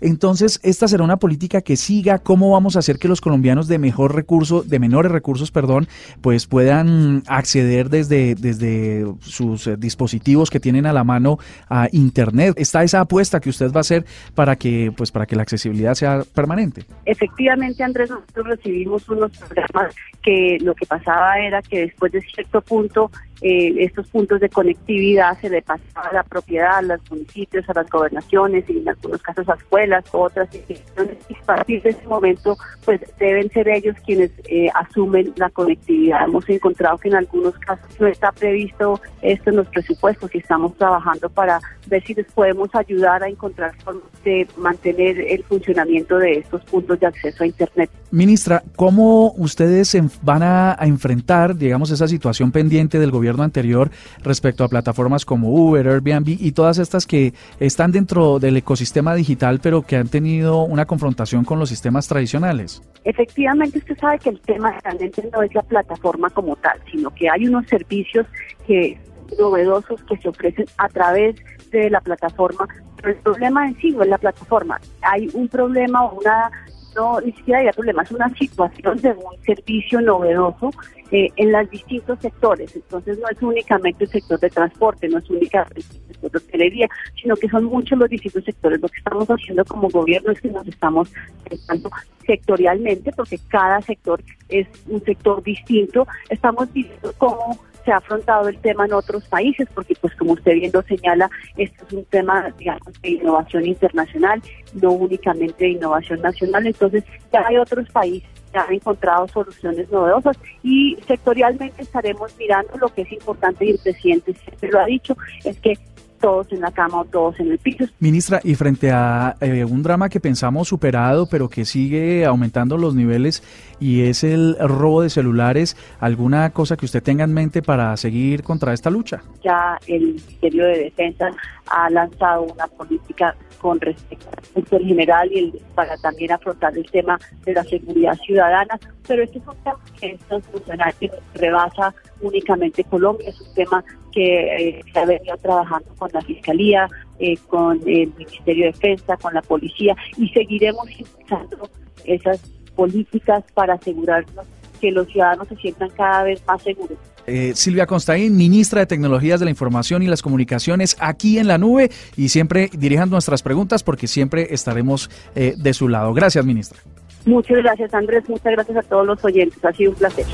Entonces, 0.01 0.61
esta 0.63 0.89
será 0.89 1.05
una 1.05 1.17
política 1.17 1.61
que 1.61 1.77
siga. 1.77 2.19
¿Cómo 2.19 2.51
vamos 2.51 2.77
a 2.77 2.81
hacer 2.81 2.99
que 2.99 3.09
los 3.09 3.21
colombianos 3.21 3.69
de 3.69 3.79
mejor 3.79 4.15
recurso, 4.15 4.63
de 4.63 4.79
menores 4.79 5.13
recursos, 5.13 5.51
perdón, 5.51 5.89
pues 6.21 6.47
puedan 6.47 7.23
acceder 7.27 7.91
desde, 7.91 8.35
desde 8.35 9.07
sus 9.21 9.67
eh, 9.67 9.77
dispositivos 9.77 10.51
que 10.51 10.61
tienen 10.61 10.87
a 10.87 10.93
la 10.93 11.05
mano 11.05 11.39
a 11.69 11.89
internet? 11.93 12.55
Está 12.57 12.83
esa 12.83 13.01
apuesta 13.01 13.41
que 13.41 13.51
usted 13.51 13.73
va 13.73 13.79
a 13.79 13.81
hacer 13.81 14.05
para 14.35 14.57
que, 14.57 14.93
pues, 14.97 15.11
para 15.11 15.27
que 15.27 15.37
la 15.37 15.43
accesibilidad 15.43 15.95
sea 15.95 16.23
permanente. 16.35 16.85
Efectivamente, 17.05 17.83
Andrés, 17.83 18.11
nosotros 18.11 18.47
recibimos 18.47 19.09
unos 19.09 19.31
programas 19.37 19.95
que 20.23 20.59
lo 20.61 20.75
que 20.75 20.87
pasaba 20.87 21.39
era 21.39 21.63
que 21.63 21.81
después 21.81 22.13
de 22.13 22.21
cierto 22.21 22.61
punto 22.61 23.11
eh, 23.41 23.75
estos 23.79 24.09
puntos 24.09 24.41
de 24.41 24.49
conectividad 24.49 25.38
se 25.41 25.50
le 25.50 25.62
pasaba 25.62 26.12
la 26.12 26.23
propiedad 26.23 26.76
a 26.76 26.83
los 26.83 27.11
municipios, 27.11 27.69
a 27.69 27.75
las 27.75 27.91
gobernaciones 27.91 28.64
y 28.69 28.79
en 28.79 28.88
algunos 28.88 29.21
casos 29.23 29.49
a 29.49 29.55
escuelas 29.55 30.05
otras 30.12 30.55
instituciones. 30.55 31.19
Y 31.29 31.35
a 31.35 31.43
partir 31.43 31.83
de 31.83 31.91
ese 31.91 32.07
momento, 32.07 32.57
pues 32.85 33.00
deben 33.19 33.50
ser 33.50 33.69
ellos 33.69 33.97
quienes 34.05 34.31
eh, 34.49 34.69
asumen 34.75 35.33
la 35.37 35.50
conectividad. 35.50 36.25
Hemos 36.25 36.49
encontrado 36.49 36.99
que 36.99 37.09
en 37.09 37.17
algunos 37.17 37.59
casos 37.59 37.88
no 37.99 38.07
está 38.07 38.33
previsto 38.33 39.00
esto 39.23 39.50
en 39.50 39.57
los 39.57 39.69
presupuestos 39.69 40.35
y 40.35 40.38
estamos 40.38 40.76
trabajando 40.76 41.29
para 41.29 41.61
ver 41.87 42.03
si 42.05 42.14
les 42.14 42.26
podemos 42.33 42.75
ayudar 42.75 43.23
a 43.23 43.29
encontrar 43.29 43.75
formas 43.83 44.05
de 44.25 44.47
mantener 44.57 45.21
el 45.21 45.45
funcionamiento 45.45 46.19
de 46.19 46.38
estos 46.38 46.64
puntos 46.64 46.99
de 47.00 47.07
acceso 47.07 47.45
a 47.45 47.47
Internet. 47.47 47.91
Ministra, 48.11 48.62
¿cómo 48.76 49.33
ustedes 49.37 49.97
van 50.23 50.43
a, 50.43 50.76
enfrentar, 50.81 51.57
digamos, 51.57 51.91
esa 51.91 52.07
situación 52.07 52.53
pendiente 52.53 52.99
del 52.99 53.11
gobierno 53.11 53.24
anterior 53.28 53.90
respecto 54.23 54.64
a 54.64 54.69
plataformas 54.69 55.25
como 55.25 55.52
Uber, 55.52 55.88
Airbnb 55.88 56.28
y 56.28 56.52
todas 56.52 56.78
estas 56.78 57.07
que 57.07 57.33
están 57.61 57.93
dentro 57.93 58.38
del 58.38 58.57
ecosistema 58.57 59.14
digital, 59.14 59.61
pero 59.62 59.83
que 59.83 59.97
han 59.97 60.09
tenido 60.09 60.62
una 60.62 60.87
confrontación 60.87 61.45
con 61.45 61.59
los 61.59 61.69
sistemas 61.69 62.07
tradicionales? 62.09 62.83
Efectivamente, 63.04 63.78
usted 63.78 63.99
sabe 63.99 64.19
que 64.19 64.31
el 64.31 64.40
tema 64.40 64.78
realmente 64.83 65.28
no 65.33 65.43
es 65.43 65.54
la 65.54 65.62
plataforma 65.62 66.31
como 66.31 66.57
tal, 66.57 66.78
sino 66.90 67.11
que 67.11 67.28
hay 67.28 67.47
unos 67.47 67.66
servicios 67.66 68.26
que 68.66 68.99
novedosos 69.38 70.02
que 70.04 70.16
se 70.19 70.28
ofrecen 70.28 70.66
a 70.78 70.88
través 70.88 71.37
de 71.71 71.90
la 71.90 72.00
plataforma, 72.00 72.66
pero 72.97 73.11
el 73.11 73.16
problema 73.16 73.66
en 73.66 73.76
sí 73.81 73.90
no 73.90 74.02
es 74.02 74.09
la 74.09 74.19
plataforma. 74.19 74.81
Hay 75.02 75.28
un 75.35 75.49
problema 75.49 76.04
o 76.04 76.19
una, 76.21 76.50
no, 76.95 77.21
ni 77.21 77.33
siquiera 77.33 77.61
hay 77.61 77.71
problema, 77.71 78.03
es 78.03 78.11
una 78.11 78.29
situación 78.35 78.99
de 78.99 79.11
un 79.11 79.45
servicio 79.45 80.01
novedoso 80.01 80.71
eh, 81.11 81.29
en 81.37 81.53
los 81.53 81.71
distintos 81.71 82.19
sectores. 82.21 82.75
Entonces 82.75 83.19
no 83.19 83.29
es 83.29 83.41
únicamente 83.43 84.05
el 84.05 84.11
sector 84.11 84.41
de 84.41 84.51
transporte, 84.51 85.09
no 85.09 85.19
es 85.19 85.31
únicamente 85.31 85.81
el 85.81 85.83
sector 85.83 86.31
de 86.31 86.39
hotelería, 86.39 86.89
sino 87.21 87.37
que 87.37 87.49
son 87.49 87.65
muchos 87.65 87.99
los 87.99 88.09
distintos 88.09 88.45
sectores. 88.45 88.81
Lo 88.81 88.89
que 88.89 88.99
estamos 88.99 89.29
haciendo 89.29 89.65
como 89.65 89.89
gobierno 89.89 90.33
es 90.33 90.41
que 90.41 90.49
nos 90.49 90.67
estamos 90.67 91.13
pensando 91.49 91.91
sectorialmente, 92.27 93.13
porque 93.13 93.39
cada 93.49 93.81
sector 93.83 94.23
es 94.49 94.67
un 94.89 95.03
sector 95.05 95.43
distinto. 95.43 96.07
Estamos 96.31 96.73
viendo 96.73 97.13
cómo 97.19 97.59
se 97.85 97.93
ha 97.93 97.97
afrontado 97.99 98.49
el 98.49 98.59
tema 98.59 98.87
en 98.87 98.93
otros 98.93 99.25
países, 99.29 99.69
porque 99.75 99.95
pues 100.00 100.14
como 100.17 100.33
usted 100.33 100.55
bien 100.55 100.71
lo 100.73 100.83
señala, 100.83 101.31
esto 101.57 101.85
es 101.87 101.93
un 101.93 102.05
tema, 102.07 102.53
digamos, 102.59 103.00
de 103.03 103.11
innovación 103.11 103.67
internacional, 103.67 104.43
no 104.75 104.93
únicamente 104.93 105.64
de 105.64 105.71
innovación 105.73 106.21
nacional, 106.23 106.67
entonces 106.67 107.05
ya 107.33 107.45
hay 107.47 107.57
otros 107.57 107.88
países 107.91 108.29
que 108.53 108.59
han 108.59 108.73
encontrado 108.73 109.26
soluciones 109.29 109.91
novedosas 109.91 110.38
y 110.62 110.97
sectorialmente 111.07 111.83
estaremos 111.83 112.35
mirando 112.38 112.76
lo 112.79 112.88
que 112.88 113.03
es 113.03 113.12
importante 113.12 113.64
y 113.67 113.71
el 113.71 113.79
presidente 113.79 114.35
siempre 114.35 114.71
lo 114.71 114.81
ha 114.81 114.87
dicho, 114.87 115.17
es 115.45 115.59
que 115.59 115.76
todos 116.25 116.50
en 116.53 116.61
la 116.61 116.71
cama 116.71 117.03
o 117.03 117.05
todos 117.05 117.38
en 117.38 117.50
el 117.50 117.59
piso. 117.59 117.85
Ministra, 117.99 118.41
y 118.43 118.55
frente 118.55 118.91
a 118.91 119.37
eh, 119.43 119.62
un 119.62 119.83
drama 119.83 120.09
que 120.09 120.21
pensamos 120.21 120.69
superado, 120.69 121.29
pero 121.29 121.50
que 121.50 121.67
sigue 121.67 122.25
aumentando 122.25 122.79
los 122.79 122.95
niveles, 122.95 123.43
y 123.85 124.09
es 124.09 124.25
el 124.25 124.57
robo 124.59 125.03
de 125.03 125.11
celulares, 125.11 125.76
¿alguna 126.00 126.49
cosa 126.55 126.75
que 126.75 126.87
usted 126.87 127.03
tenga 127.03 127.25
en 127.25 127.35
mente 127.35 127.61
para 127.61 127.95
seguir 127.99 128.43
contra 128.43 128.73
esta 128.73 128.88
lucha? 128.88 129.23
Ya 129.45 129.79
el 129.87 130.00
Ministerio 130.00 130.64
de 130.64 130.85
Defensa 130.85 131.31
ha 131.67 131.91
lanzado 131.91 132.45
una 132.45 132.67
política 132.67 133.37
con 133.59 133.79
respecto 133.79 134.76
al 134.76 134.85
general 134.87 135.31
y 135.31 135.38
el, 135.38 135.61
para 135.75 135.99
también 135.99 136.33
afrontar 136.33 136.75
el 136.79 136.91
tema 136.91 137.19
de 137.45 137.53
la 137.53 137.62
seguridad 137.64 138.14
ciudadana, 138.25 138.81
pero 139.07 139.23
este 139.23 139.37
es 139.37 139.47
un 139.47 139.57
tema 139.57 139.79
que 140.00 140.12
es 140.12 140.21
transfuncional, 140.21 140.95
que 140.99 141.11
rebasa 141.35 141.95
únicamente 142.23 142.85
Colombia, 142.85 143.29
es 143.29 143.38
un 143.38 143.55
tema 143.55 143.85
que 144.12 144.79
eh, 144.79 144.81
se 144.95 144.99
ha 144.99 145.05
venido 145.05 145.37
trabajando 145.37 145.91
con 145.99 146.09
la 146.11 146.23
Fiscalía, 146.23 146.88
eh, 147.19 147.37
con 147.49 147.79
el 147.87 148.11
Ministerio 148.17 148.64
de 148.64 148.73
Defensa, 148.73 149.19
con 149.19 149.35
la 149.35 149.43
Policía 149.43 149.95
y 150.17 150.26
seguiremos 150.31 150.91
impulsando 150.99 151.69
esas 152.07 152.41
políticas 152.75 153.45
para 153.54 153.75
asegurarnos 153.75 154.47
que 154.81 154.90
los 154.90 155.07
ciudadanos 155.09 155.49
se 155.49 155.57
sientan 155.57 155.90
cada 155.90 156.25
vez 156.25 156.43
más 156.47 156.62
seguros. 156.62 156.99
Eh, 157.26 157.52
Silvia 157.54 157.87
Constaín, 157.87 158.37
ministra 158.37 158.81
de 158.81 158.87
Tecnologías 158.87 159.40
de 159.40 159.47
la 159.47 159.50
Información 159.50 160.02
y 160.02 160.07
las 160.07 160.21
Comunicaciones, 160.21 160.97
aquí 161.00 161.38
en 161.38 161.47
la 161.47 161.57
nube 161.57 161.90
y 162.16 162.28
siempre 162.28 162.69
dirijan 162.76 163.09
nuestras 163.09 163.43
preguntas 163.43 163.83
porque 163.83 164.07
siempre 164.07 164.49
estaremos 164.50 165.09
de 165.35 165.75
su 165.75 165.88
lado. 165.88 166.12
Gracias, 166.12 166.45
ministra. 166.45 166.78
Muchas 167.25 167.57
gracias, 167.59 167.95
Andrés. 167.95 168.28
Muchas 168.28 168.52
gracias 168.52 168.76
a 168.76 168.83
todos 168.83 169.07
los 169.07 169.25
oyentes. 169.25 169.64
Ha 169.64 169.73
sido 169.73 169.93
un 169.93 169.97
placer. 169.97 170.26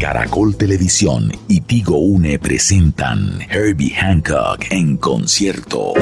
Caracol 0.00 0.56
Televisión 0.56 1.30
y 1.46 1.60
Tigo 1.60 1.98
Une 1.98 2.38
presentan 2.38 3.38
Herbie 3.50 3.90
Hancock 3.90 4.64
en 4.70 4.96
concierto. 4.96 5.92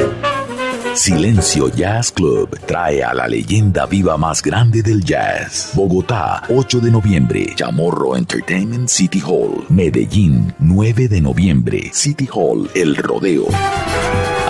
Silencio 0.99 1.69
Jazz 1.69 2.11
Club 2.11 2.59
trae 2.67 3.05
a 3.05 3.15
la 3.15 3.29
leyenda 3.29 3.87
viva 3.87 4.17
más 4.17 4.43
grande 4.43 4.83
del 4.83 5.05
jazz. 5.05 5.71
Bogotá, 5.75 6.43
8 6.49 6.81
de 6.81 6.91
noviembre, 6.91 7.55
Chamorro 7.55 8.17
Entertainment 8.17 8.89
City 8.89 9.23
Hall. 9.25 9.65
Medellín, 9.69 10.53
9 10.59 11.07
de 11.07 11.21
noviembre, 11.21 11.91
City 11.93 12.29
Hall, 12.35 12.69
El 12.75 12.97
Rodeo. 12.97 13.47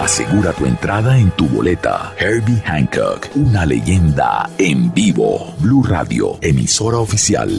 Asegura 0.01 0.55
tu 0.55 0.65
entrada 0.65 1.19
en 1.19 1.31
tu 1.33 1.47
boleta. 1.49 2.15
Herbie 2.19 2.63
Hancock, 2.65 3.29
una 3.35 3.67
leyenda 3.67 4.49
en 4.57 4.93
vivo. 4.95 5.55
Blue 5.61 5.85
Radio, 5.87 6.39
emisora 6.41 6.97
oficial. 6.97 7.51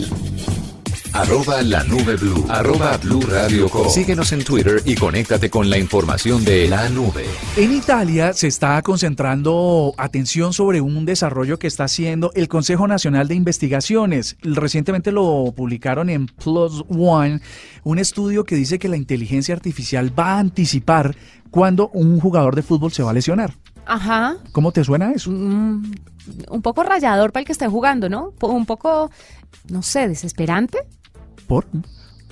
Arroba 1.13 1.61
la 1.63 1.83
nube 1.83 2.15
blue. 2.15 2.45
Arroba 2.49 2.97
blue 2.97 3.21
radio 3.21 3.67
Síguenos 3.89 4.31
en 4.31 4.43
Twitter 4.43 4.81
y 4.85 4.95
conéctate 4.95 5.49
con 5.49 5.69
la 5.69 5.77
información 5.77 6.45
de 6.45 6.67
la 6.69 6.87
nube. 6.89 7.25
En 7.57 7.73
Italia 7.73 8.33
se 8.33 8.47
está 8.47 8.81
concentrando 8.83 9.93
atención 9.97 10.53
sobre 10.53 10.81
un 10.81 11.05
desarrollo 11.05 11.57
que 11.57 11.67
está 11.67 11.85
haciendo 11.85 12.31
el 12.35 12.47
Consejo 12.47 12.87
Nacional 12.87 13.27
de 13.27 13.35
Investigaciones. 13.35 14.37
Recientemente 14.41 15.11
lo 15.11 15.51
publicaron 15.55 16.09
en 16.09 16.27
Plus 16.27 16.85
One, 16.89 17.41
un 17.83 17.99
estudio 17.99 18.43
que 18.43 18.55
dice 18.55 18.77
que 18.77 18.87
la 18.87 18.97
inteligencia 18.97 19.55
artificial 19.55 20.17
va 20.17 20.35
a 20.35 20.39
anticipar 20.39 21.15
cuando 21.49 21.89
un 21.89 22.19
jugador 22.19 22.55
de 22.55 22.61
fútbol 22.61 22.91
se 22.91 23.03
va 23.03 23.11
a 23.11 23.13
lesionar. 23.13 23.55
Ajá. 23.87 24.37
¿Cómo 24.51 24.71
te 24.71 24.83
suena 24.83 25.11
eso? 25.11 25.31
Mm, 25.31 25.91
un 26.51 26.61
poco 26.61 26.83
rayador 26.83 27.31
para 27.31 27.41
el 27.41 27.45
que 27.47 27.53
esté 27.53 27.67
jugando, 27.67 28.07
¿no? 28.07 28.33
Un 28.41 28.67
poco, 28.67 29.09
no 29.69 29.81
sé, 29.81 30.07
desesperante. 30.07 30.77
¿Por? 31.49 31.65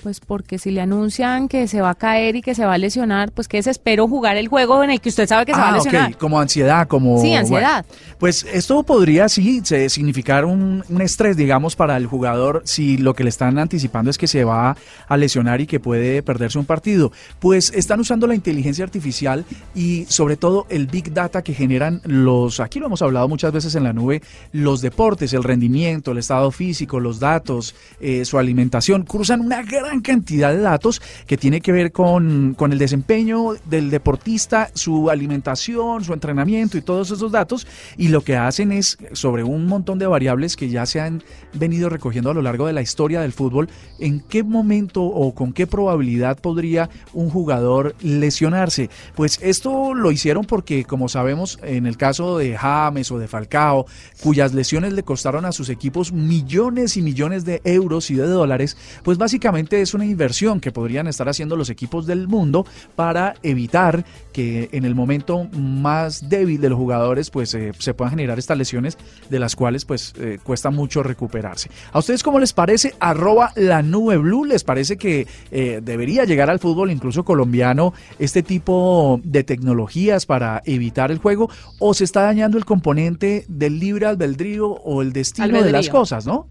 Pues 0.02 0.20
porque 0.20 0.58
si 0.58 0.70
le 0.70 0.80
anuncian 0.80 1.48
que 1.48 1.66
se 1.66 1.80
va 1.80 1.90
a 1.90 1.94
caer 1.94 2.36
y 2.36 2.42
que 2.42 2.54
se 2.54 2.64
va 2.64 2.74
a 2.74 2.78
lesionar, 2.78 3.32
pues 3.32 3.48
que 3.48 3.56
desespero 3.56 4.06
jugar 4.06 4.36
el 4.36 4.48
juego 4.48 4.84
en 4.84 4.90
el 4.90 5.00
que 5.00 5.08
usted 5.08 5.26
sabe 5.26 5.44
que 5.44 5.54
se 5.54 5.60
va 5.60 5.68
a 5.68 5.72
ah, 5.72 5.76
lesionar. 5.76 6.16
Como 6.16 6.38
ansiedad, 6.38 6.86
como... 6.86 7.20
Sí, 7.20 7.34
ansiedad. 7.34 7.84
pues 8.18 8.46
esto 8.52 8.82
podría 8.84 9.28
sí 9.28 9.62
significar 9.88 10.44
un, 10.44 10.84
un, 10.88 11.00
estrés, 11.02 11.36
digamos, 11.36 11.74
para 11.74 11.96
el 11.96 12.06
jugador 12.06 12.62
si 12.64 12.96
lo 12.96 13.14
que 13.14 13.24
le 13.24 13.30
están 13.30 13.58
anticipando 13.58 14.10
es 14.10 14.18
que 14.18 14.28
se 14.28 14.44
va 14.44 14.76
a 15.08 15.16
lesionar 15.16 15.60
y 15.60 15.66
que 15.66 15.80
puede 15.80 16.22
perderse 16.22 16.58
un 16.58 16.64
partido. 16.64 17.10
Pues 17.40 17.72
están 17.74 18.00
usando 18.00 18.26
la 18.26 18.34
inteligencia 18.34 18.84
artificial 18.84 19.44
y 19.74 20.04
sobre 20.08 20.36
todo 20.36 20.66
el 20.68 20.86
big 20.86 21.12
data 21.12 21.42
que 21.42 21.54
generan 21.54 22.00
los, 22.04 22.60
aquí 22.60 22.78
lo 22.78 22.86
hemos 22.86 23.02
hablado 23.02 23.28
muchas 23.28 23.52
veces 23.52 23.74
en 23.74 23.84
la 23.84 23.92
nube, 23.92 24.22
los 24.52 24.80
deportes, 24.80 25.32
el 25.32 25.42
rendimiento, 25.42 26.12
el 26.12 26.18
estado 26.18 26.50
físico, 26.50 27.00
los 27.00 27.18
datos, 27.18 27.74
eh, 28.00 28.24
su 28.24 28.38
alimentación, 28.38 29.02
cruzan 29.04 29.40
una 29.40 29.62
gran 29.62 29.87
cantidad 30.02 30.52
de 30.52 30.60
datos 30.60 31.02
que 31.26 31.36
tiene 31.36 31.60
que 31.60 31.72
ver 31.72 31.92
con, 31.92 32.54
con 32.54 32.72
el 32.72 32.78
desempeño 32.78 33.54
del 33.64 33.90
deportista, 33.90 34.70
su 34.74 35.10
alimentación, 35.10 36.04
su 36.04 36.12
entrenamiento 36.12 36.78
y 36.78 36.82
todos 36.82 37.10
esos 37.10 37.32
datos. 37.32 37.66
Y 37.96 38.08
lo 38.08 38.22
que 38.22 38.36
hacen 38.36 38.72
es, 38.72 38.98
sobre 39.12 39.44
un 39.44 39.66
montón 39.66 39.98
de 39.98 40.06
variables 40.06 40.56
que 40.56 40.68
ya 40.68 40.86
se 40.86 41.00
han 41.00 41.22
venido 41.52 41.88
recogiendo 41.88 42.30
a 42.30 42.34
lo 42.34 42.42
largo 42.42 42.66
de 42.66 42.72
la 42.72 42.82
historia 42.82 43.20
del 43.20 43.32
fútbol, 43.32 43.68
en 43.98 44.20
qué 44.20 44.42
momento 44.42 45.02
o 45.02 45.34
con 45.34 45.52
qué 45.52 45.66
probabilidad 45.66 46.38
podría 46.38 46.88
un 47.12 47.30
jugador 47.30 47.94
lesionarse. 48.00 48.90
Pues 49.14 49.38
esto 49.42 49.94
lo 49.94 50.10
hicieron 50.12 50.44
porque, 50.44 50.84
como 50.84 51.08
sabemos, 51.08 51.58
en 51.62 51.86
el 51.86 51.96
caso 51.96 52.38
de 52.38 52.56
James 52.56 53.10
o 53.10 53.18
de 53.18 53.28
Falcao, 53.28 53.86
cuyas 54.22 54.54
lesiones 54.54 54.92
le 54.92 55.02
costaron 55.02 55.44
a 55.44 55.52
sus 55.52 55.68
equipos 55.68 56.12
millones 56.12 56.96
y 56.96 57.02
millones 57.02 57.44
de 57.44 57.60
euros 57.64 58.10
y 58.10 58.14
de 58.14 58.26
dólares, 58.26 58.76
pues 59.02 59.18
básicamente 59.18 59.77
es 59.82 59.94
una 59.94 60.04
inversión 60.04 60.60
que 60.60 60.72
podrían 60.72 61.06
estar 61.06 61.28
haciendo 61.28 61.56
los 61.56 61.70
equipos 61.70 62.06
del 62.06 62.28
mundo 62.28 62.66
para 62.96 63.34
evitar 63.42 64.04
que 64.32 64.68
en 64.72 64.84
el 64.84 64.94
momento 64.94 65.44
más 65.52 66.28
débil 66.28 66.60
de 66.60 66.68
los 66.68 66.78
jugadores 66.78 67.30
pues 67.30 67.54
eh, 67.54 67.72
se 67.78 67.94
puedan 67.94 68.10
generar 68.10 68.38
estas 68.38 68.56
lesiones 68.56 68.98
de 69.28 69.38
las 69.38 69.56
cuales 69.56 69.84
pues 69.84 70.14
eh, 70.18 70.38
cuesta 70.42 70.70
mucho 70.70 71.02
recuperarse. 71.02 71.70
¿A 71.92 71.98
ustedes 71.98 72.22
cómo 72.22 72.38
les 72.38 72.52
parece? 72.52 72.94
Arroba 73.00 73.52
la 73.56 73.82
nube 73.82 74.16
blue, 74.16 74.44
¿les 74.44 74.64
parece 74.64 74.96
que 74.96 75.26
eh, 75.50 75.80
debería 75.82 76.24
llegar 76.24 76.50
al 76.50 76.58
fútbol 76.58 76.90
incluso 76.90 77.24
colombiano 77.24 77.94
este 78.18 78.42
tipo 78.42 79.20
de 79.24 79.44
tecnologías 79.44 80.26
para 80.26 80.62
evitar 80.64 81.10
el 81.10 81.18
juego 81.18 81.50
o 81.78 81.94
se 81.94 82.04
está 82.04 82.22
dañando 82.22 82.58
el 82.58 82.64
componente 82.64 83.44
del 83.48 83.78
libre 83.78 84.06
albedrío 84.06 84.68
o 84.68 85.02
el 85.02 85.12
destino 85.12 85.62
de 85.62 85.72
las 85.72 85.88
cosas, 85.88 86.26
¿no? 86.26 86.46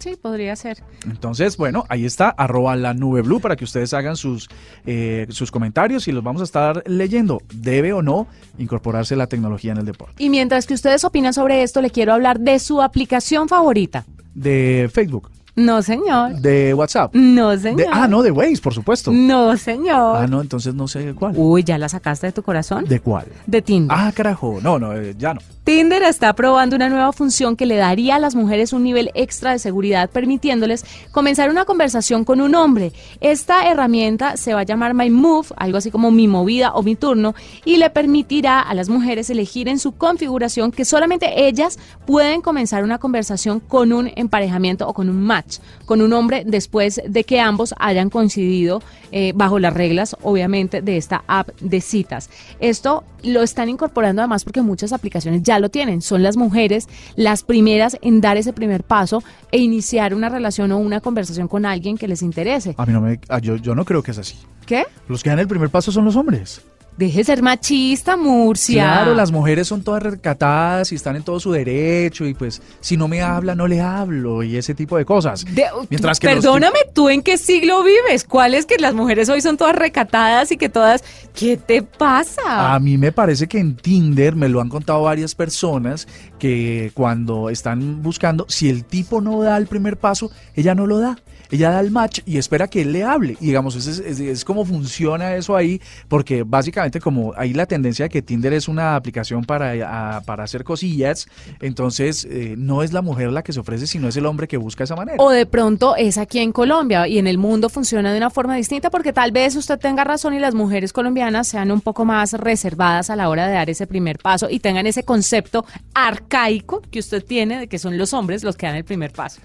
Sí, 0.00 0.16
podría 0.20 0.56
ser. 0.56 0.82
Entonces, 1.04 1.56
bueno, 1.56 1.84
ahí 1.88 2.04
está 2.04 2.25
Arroba 2.30 2.76
la 2.76 2.94
nube 2.94 3.22
blue, 3.22 3.40
para 3.40 3.56
que 3.56 3.64
ustedes 3.64 3.92
hagan 3.94 4.16
sus, 4.16 4.48
eh, 4.86 5.26
sus 5.30 5.50
comentarios 5.50 6.08
y 6.08 6.12
los 6.12 6.22
vamos 6.22 6.42
a 6.42 6.44
estar 6.44 6.82
leyendo. 6.86 7.40
¿Debe 7.54 7.92
o 7.92 8.02
no 8.02 8.26
incorporarse 8.58 9.16
la 9.16 9.26
tecnología 9.26 9.72
en 9.72 9.78
el 9.78 9.86
deporte? 9.86 10.22
Y 10.22 10.30
mientras 10.30 10.66
que 10.66 10.74
ustedes 10.74 11.04
opinan 11.04 11.32
sobre 11.32 11.62
esto, 11.62 11.80
le 11.80 11.90
quiero 11.90 12.12
hablar 12.12 12.40
de 12.40 12.58
su 12.58 12.82
aplicación 12.82 13.48
favorita. 13.48 14.04
De 14.34 14.90
Facebook, 14.92 15.30
No, 15.56 15.82
señor. 15.82 16.34
de 16.36 16.74
WhatsApp. 16.74 17.14
No, 17.14 17.56
señor. 17.56 17.76
De, 17.78 17.86
ah, 17.90 18.06
no, 18.06 18.22
de 18.22 18.30
Waze, 18.30 18.60
por 18.62 18.74
supuesto. 18.74 19.10
No, 19.10 19.56
señor. 19.56 20.16
Ah, 20.16 20.26
no, 20.26 20.42
entonces 20.42 20.74
no 20.74 20.86
sé 20.86 21.14
cuál. 21.14 21.32
Uy, 21.36 21.64
¿ya 21.64 21.78
la 21.78 21.88
sacaste 21.88 22.26
de 22.26 22.32
tu 22.32 22.42
corazón? 22.42 22.84
¿De 22.84 23.00
cuál? 23.00 23.26
De 23.46 23.62
Tinder. 23.62 23.96
Ah, 23.98 24.12
carajo. 24.14 24.58
No, 24.62 24.78
no, 24.78 24.94
eh, 24.94 25.14
ya 25.18 25.34
no. 25.34 25.40
Tinder 25.64 26.04
está 26.04 26.32
probando 26.34 26.76
una 26.76 26.88
nueva 26.88 27.12
función 27.12 27.56
que 27.56 27.66
le 27.66 27.74
daría 27.74 28.14
a 28.14 28.18
las 28.20 28.36
mujeres 28.36 28.72
un 28.72 28.84
nivel 28.84 29.10
extra 29.14 29.50
de 29.50 29.58
seguridad, 29.58 30.08
permitiéndoles 30.10 30.84
comenzar 31.10 31.50
una 31.50 31.64
conversación 31.64 32.24
con 32.24 32.40
un 32.40 32.54
hombre. 32.54 32.92
Esta 33.20 33.68
herramienta 33.68 34.36
se 34.36 34.54
va 34.54 34.60
a 34.60 34.62
llamar 34.62 34.94
My 34.94 35.10
Move, 35.10 35.48
algo 35.56 35.78
así 35.78 35.90
como 35.90 36.12
mi 36.12 36.28
movida 36.28 36.72
o 36.74 36.84
mi 36.84 36.94
turno, 36.94 37.34
y 37.64 37.78
le 37.78 37.90
permitirá 37.90 38.60
a 38.60 38.74
las 38.74 38.88
mujeres 38.88 39.28
elegir 39.28 39.68
en 39.68 39.80
su 39.80 39.90
configuración 39.90 40.70
que 40.70 40.84
solamente 40.84 41.48
ellas 41.48 41.80
pueden 42.06 42.42
comenzar 42.42 42.84
una 42.84 42.98
conversación 42.98 43.58
con 43.58 43.92
un 43.92 44.08
emparejamiento 44.14 44.86
o 44.86 44.94
con 44.94 45.08
un 45.08 45.20
match, 45.20 45.45
con 45.84 46.02
un 46.02 46.12
hombre 46.12 46.42
después 46.46 47.00
de 47.06 47.24
que 47.24 47.40
ambos 47.40 47.74
hayan 47.78 48.10
coincidido 48.10 48.82
eh, 49.12 49.32
bajo 49.34 49.58
las 49.58 49.72
reglas, 49.72 50.16
obviamente, 50.22 50.82
de 50.82 50.96
esta 50.96 51.22
app 51.26 51.50
de 51.60 51.80
citas. 51.80 52.30
Esto 52.60 53.04
lo 53.22 53.42
están 53.42 53.68
incorporando 53.68 54.22
además 54.22 54.44
porque 54.44 54.62
muchas 54.62 54.92
aplicaciones 54.92 55.42
ya 55.42 55.58
lo 55.58 55.68
tienen. 55.68 56.02
Son 56.02 56.22
las 56.22 56.36
mujeres 56.36 56.88
las 57.14 57.42
primeras 57.42 57.96
en 58.02 58.20
dar 58.20 58.36
ese 58.36 58.52
primer 58.52 58.84
paso 58.84 59.22
e 59.52 59.58
iniciar 59.58 60.14
una 60.14 60.28
relación 60.28 60.72
o 60.72 60.78
una 60.78 61.00
conversación 61.00 61.48
con 61.48 61.66
alguien 61.66 61.96
que 61.96 62.08
les 62.08 62.22
interese. 62.22 62.74
A 62.76 62.86
mí 62.86 62.92
no 62.92 63.00
me. 63.00 63.20
ah, 63.28 63.38
yo, 63.38 63.56
yo 63.56 63.74
no 63.74 63.84
creo 63.84 64.02
que 64.02 64.10
es 64.10 64.18
así. 64.18 64.36
¿Qué? 64.66 64.84
Los 65.08 65.22
que 65.22 65.30
dan 65.30 65.38
el 65.38 65.48
primer 65.48 65.70
paso 65.70 65.92
son 65.92 66.04
los 66.04 66.16
hombres. 66.16 66.62
Deje 66.96 67.18
de 67.18 67.24
ser 67.24 67.42
machista, 67.42 68.16
Murcia. 68.16 68.82
Claro, 68.84 69.14
las 69.14 69.30
mujeres 69.30 69.68
son 69.68 69.82
todas 69.82 70.02
recatadas 70.02 70.90
y 70.92 70.94
están 70.94 71.14
en 71.16 71.22
todo 71.22 71.38
su 71.40 71.52
derecho 71.52 72.24
y 72.26 72.32
pues 72.32 72.62
si 72.80 72.96
no 72.96 73.06
me 73.06 73.20
habla 73.20 73.54
no 73.54 73.66
le 73.66 73.82
hablo 73.82 74.42
y 74.42 74.56
ese 74.56 74.74
tipo 74.74 74.96
de 74.96 75.04
cosas. 75.04 75.44
De- 75.44 75.66
Mientras 75.90 76.18
que 76.18 76.26
los 76.34 76.36
perdóname, 76.36 76.78
¿tú 76.94 77.10
en 77.10 77.20
qué 77.22 77.36
siglo 77.36 77.82
vives? 77.82 78.24
¿Cuál 78.24 78.54
es 78.54 78.64
que 78.64 78.76
las 78.78 78.94
mujeres 78.94 79.28
hoy 79.28 79.42
son 79.42 79.58
todas 79.58 79.76
recatadas 79.76 80.50
y 80.52 80.56
que 80.56 80.68
todas... 80.70 81.04
¿Qué 81.34 81.58
te 81.58 81.82
pasa? 81.82 82.74
A 82.74 82.78
mí 82.80 82.96
me 82.96 83.12
parece 83.12 83.46
que 83.46 83.58
en 83.58 83.76
Tinder 83.76 84.34
me 84.34 84.48
lo 84.48 84.62
han 84.62 84.70
contado 84.70 85.02
varias 85.02 85.34
personas 85.34 86.08
que 86.38 86.92
cuando 86.94 87.50
están 87.50 88.02
buscando, 88.02 88.46
si 88.48 88.70
el 88.70 88.84
tipo 88.84 89.20
no 89.20 89.42
da 89.42 89.58
el 89.58 89.66
primer 89.66 89.98
paso, 89.98 90.30
ella 90.54 90.74
no 90.74 90.86
lo 90.86 90.98
da. 90.98 91.18
Ella 91.50 91.70
da 91.70 91.80
el 91.80 91.90
match 91.90 92.20
y 92.26 92.38
espera 92.38 92.68
que 92.68 92.82
él 92.82 92.92
le 92.92 93.04
hable. 93.04 93.36
Y 93.40 93.46
digamos, 93.46 93.76
es, 93.76 93.86
es, 93.86 94.20
es 94.20 94.44
como 94.44 94.64
funciona 94.64 95.34
eso 95.36 95.54
ahí, 95.56 95.80
porque 96.08 96.42
básicamente 96.44 97.00
como 97.00 97.32
hay 97.36 97.52
la 97.54 97.66
tendencia 97.66 98.04
de 98.06 98.08
que 98.10 98.22
Tinder 98.22 98.52
es 98.52 98.68
una 98.68 98.96
aplicación 98.96 99.44
para, 99.44 100.16
a- 100.16 100.20
para 100.22 100.44
hacer 100.44 100.64
cosillas, 100.64 101.26
entonces 101.60 102.26
eh, 102.30 102.54
no 102.56 102.82
es 102.82 102.92
la 102.92 103.02
mujer 103.02 103.30
la 103.32 103.42
que 103.42 103.52
se 103.52 103.60
ofrece, 103.60 103.86
sino 103.86 104.08
es 104.08 104.16
el 104.16 104.26
hombre 104.26 104.48
que 104.48 104.56
busca 104.56 104.84
esa 104.84 104.96
manera. 104.96 105.16
O 105.20 105.30
de 105.30 105.46
pronto 105.46 105.96
es 105.96 106.18
aquí 106.18 106.38
en 106.38 106.52
Colombia 106.52 107.06
y 107.08 107.18
en 107.18 107.26
el 107.26 107.38
mundo 107.38 107.68
funciona 107.68 108.12
de 108.12 108.18
una 108.18 108.30
forma 108.30 108.56
distinta 108.56 108.90
porque 108.90 109.12
tal 109.12 109.32
vez 109.32 109.56
usted 109.56 109.78
tenga 109.78 110.04
razón 110.04 110.34
y 110.34 110.38
las 110.38 110.54
mujeres 110.54 110.92
colombianas 110.92 111.48
sean 111.48 111.70
un 111.70 111.80
poco 111.80 112.04
más 112.04 112.32
reservadas 112.32 113.10
a 113.10 113.16
la 113.16 113.28
hora 113.28 113.46
de 113.46 113.54
dar 113.54 113.70
ese 113.70 113.86
primer 113.86 114.18
paso 114.18 114.48
y 114.50 114.58
tengan 114.60 114.86
ese 114.86 115.04
concepto 115.04 115.64
arcaico 115.94 116.82
que 116.90 116.98
usted 116.98 117.24
tiene 117.24 117.58
de 117.60 117.68
que 117.68 117.78
son 117.78 117.98
los 117.98 118.12
hombres 118.12 118.44
los 118.44 118.56
que 118.56 118.66
dan 118.66 118.76
el 118.76 118.84
primer 118.84 119.12
paso. 119.12 119.40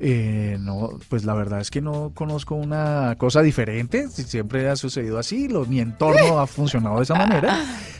Eh, 0.00 0.56
no, 0.60 0.90
pues 1.08 1.24
la 1.24 1.34
verdad 1.34 1.60
es 1.60 1.70
que 1.70 1.80
no 1.80 2.12
conozco 2.14 2.54
una 2.54 3.16
cosa 3.18 3.42
diferente. 3.42 4.08
si- 4.08 4.22
Siempre 4.24 4.68
ha 4.68 4.76
sucedido 4.76 5.18
así. 5.18 5.48
Lo, 5.48 5.64
mi 5.66 5.80
entorno 5.80 6.38
ha 6.38 6.46
funcionado 6.46 6.96
de 6.98 7.02
esa 7.02 7.14
manera. 7.14 7.58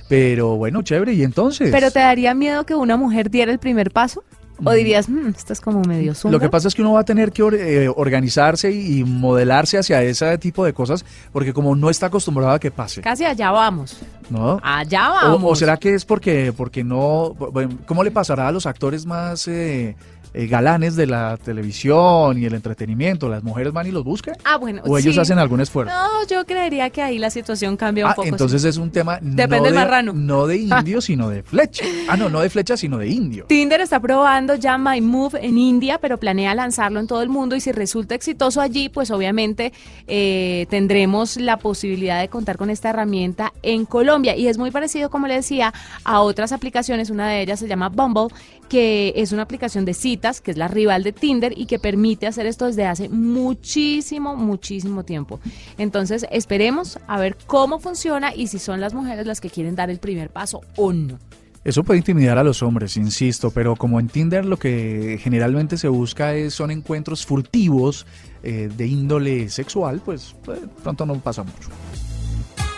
Pero 0.08 0.56
bueno, 0.56 0.82
chévere. 0.82 1.12
Y 1.14 1.22
entonces. 1.22 1.70
¿Pero 1.70 1.90
te 1.90 1.98
daría 2.00 2.34
miedo 2.34 2.64
que 2.64 2.74
una 2.74 2.96
mujer 2.96 3.30
diera 3.30 3.50
el 3.52 3.58
primer 3.58 3.90
paso? 3.90 4.22
¿O 4.64 4.72
dirías, 4.72 5.08
"Mm, 5.08 5.28
esto 5.28 5.52
es 5.52 5.60
como 5.60 5.82
medio 5.82 6.14
zunga"? 6.16 6.32
Lo 6.32 6.40
que 6.40 6.48
pasa 6.48 6.66
es 6.66 6.74
que 6.74 6.82
uno 6.82 6.94
va 6.94 7.00
a 7.00 7.04
tener 7.04 7.30
que 7.30 7.44
or- 7.44 7.54
eh, 7.54 7.88
organizarse 7.94 8.72
y 8.72 9.04
modelarse 9.04 9.78
hacia 9.78 10.02
ese 10.02 10.36
tipo 10.38 10.64
de 10.64 10.72
cosas, 10.72 11.04
porque 11.32 11.52
como 11.52 11.76
no 11.76 11.90
está 11.90 12.06
acostumbrado 12.06 12.50
a 12.52 12.58
que 12.58 12.72
pase, 12.72 13.00
Casi 13.00 13.24
allá 13.24 13.52
vamos. 13.52 14.00
¿no? 14.30 14.58
Allá 14.64 15.10
O, 15.10 15.32
vamos. 15.32 15.52
o 15.52 15.54
será 15.54 15.76
que 15.76 15.94
es 15.94 16.04
porque, 16.04 16.52
porque 16.56 16.82
no, 16.82 17.34
bueno, 17.34 17.78
¿cómo 17.86 18.02
le 18.02 18.10
pasará 18.10 18.48
a 18.48 18.52
los 18.52 18.66
actores 18.66 19.06
más 19.06 19.46
eh, 19.46 19.94
eh, 20.34 20.46
galanes 20.46 20.96
de 20.96 21.06
la 21.06 21.36
televisión 21.36 22.38
y 22.38 22.44
el 22.44 22.54
entretenimiento? 22.54 23.28
¿Las 23.28 23.42
mujeres 23.42 23.72
van 23.72 23.86
y 23.86 23.90
los 23.90 24.04
buscan? 24.04 24.34
Ah, 24.44 24.56
bueno. 24.56 24.82
¿O 24.86 24.98
ellos 24.98 25.14
sí. 25.14 25.20
hacen 25.20 25.38
algún 25.38 25.60
esfuerzo? 25.60 25.92
No, 25.94 26.26
yo 26.28 26.44
creería 26.46 26.90
que 26.90 27.02
ahí 27.02 27.18
la 27.18 27.30
situación 27.30 27.76
cambia 27.76 28.04
un 28.06 28.10
Ah, 28.12 28.14
poco. 28.14 28.28
entonces 28.28 28.62
sí. 28.62 28.68
es 28.68 28.76
un 28.76 28.90
tema 28.90 29.18
Depende 29.20 29.58
no 29.58 29.64
del 29.64 29.72
de, 29.74 29.78
marrano. 29.78 30.12
no 30.12 30.46
de 30.46 30.56
indio, 30.58 31.00
sino 31.00 31.28
de 31.28 31.42
flecha. 31.42 31.84
Ah, 32.08 32.16
no, 32.16 32.28
no 32.28 32.40
de 32.40 32.50
flecha, 32.50 32.76
sino 32.76 32.98
de 32.98 33.08
indio. 33.08 33.46
Tinder 33.48 33.80
está 33.80 34.00
probando 34.00 34.54
ya 34.54 34.78
My 34.78 35.00
Move 35.00 35.38
en 35.44 35.58
India, 35.58 35.98
pero 35.98 36.18
planea 36.18 36.54
lanzarlo 36.54 37.00
en 37.00 37.06
todo 37.06 37.22
el 37.22 37.28
mundo 37.28 37.56
y 37.56 37.60
si 37.60 37.72
resulta 37.72 38.14
exitoso 38.14 38.60
allí, 38.60 38.88
pues 38.88 39.10
obviamente 39.10 39.72
eh, 40.06 40.66
tendremos 40.70 41.36
la 41.36 41.56
posibilidad 41.58 42.20
de 42.20 42.28
contar 42.28 42.56
con 42.56 42.70
esta 42.70 42.90
herramienta 42.90 43.52
en 43.62 43.84
Colombia. 43.86 44.36
Y 44.36 44.48
es 44.48 44.58
muy 44.58 44.70
parecido, 44.70 45.10
como 45.10 45.26
le 45.26 45.34
decía, 45.34 45.72
a 46.04 46.20
otras 46.20 46.52
aplicaciones. 46.52 47.10
Una 47.10 47.28
de 47.28 47.42
ellas 47.42 47.58
se 47.60 47.68
llama 47.68 47.88
Bumble, 47.88 48.28
que 48.68 49.12
es 49.16 49.32
una 49.32 49.42
aplicación 49.42 49.84
de 49.84 49.94
que 50.42 50.50
es 50.50 50.56
la 50.56 50.68
rival 50.68 51.02
de 51.02 51.12
Tinder 51.12 51.52
y 51.56 51.66
que 51.66 51.78
permite 51.78 52.26
hacer 52.26 52.46
esto 52.46 52.66
desde 52.66 52.86
hace 52.86 53.08
muchísimo, 53.08 54.36
muchísimo 54.36 55.04
tiempo. 55.04 55.40
Entonces, 55.78 56.26
esperemos 56.30 56.98
a 57.06 57.18
ver 57.18 57.36
cómo 57.46 57.78
funciona 57.78 58.34
y 58.34 58.48
si 58.48 58.58
son 58.58 58.80
las 58.80 58.94
mujeres 58.94 59.26
las 59.26 59.40
que 59.40 59.50
quieren 59.50 59.76
dar 59.76 59.90
el 59.90 59.98
primer 59.98 60.30
paso 60.30 60.60
o 60.76 60.92
no. 60.92 61.18
Eso 61.64 61.84
puede 61.84 61.98
intimidar 61.98 62.38
a 62.38 62.44
los 62.44 62.62
hombres, 62.62 62.96
insisto, 62.96 63.50
pero 63.50 63.76
como 63.76 64.00
en 64.00 64.08
Tinder 64.08 64.44
lo 64.44 64.58
que 64.58 65.18
generalmente 65.20 65.76
se 65.76 65.88
busca 65.88 66.34
es, 66.34 66.54
son 66.54 66.70
encuentros 66.70 67.26
furtivos 67.26 68.06
eh, 68.42 68.70
de 68.74 68.86
índole 68.86 69.48
sexual, 69.50 70.00
pues, 70.04 70.34
pues, 70.44 70.60
pronto 70.82 71.04
no 71.04 71.14
pasa 71.16 71.42
mucho. 71.42 71.68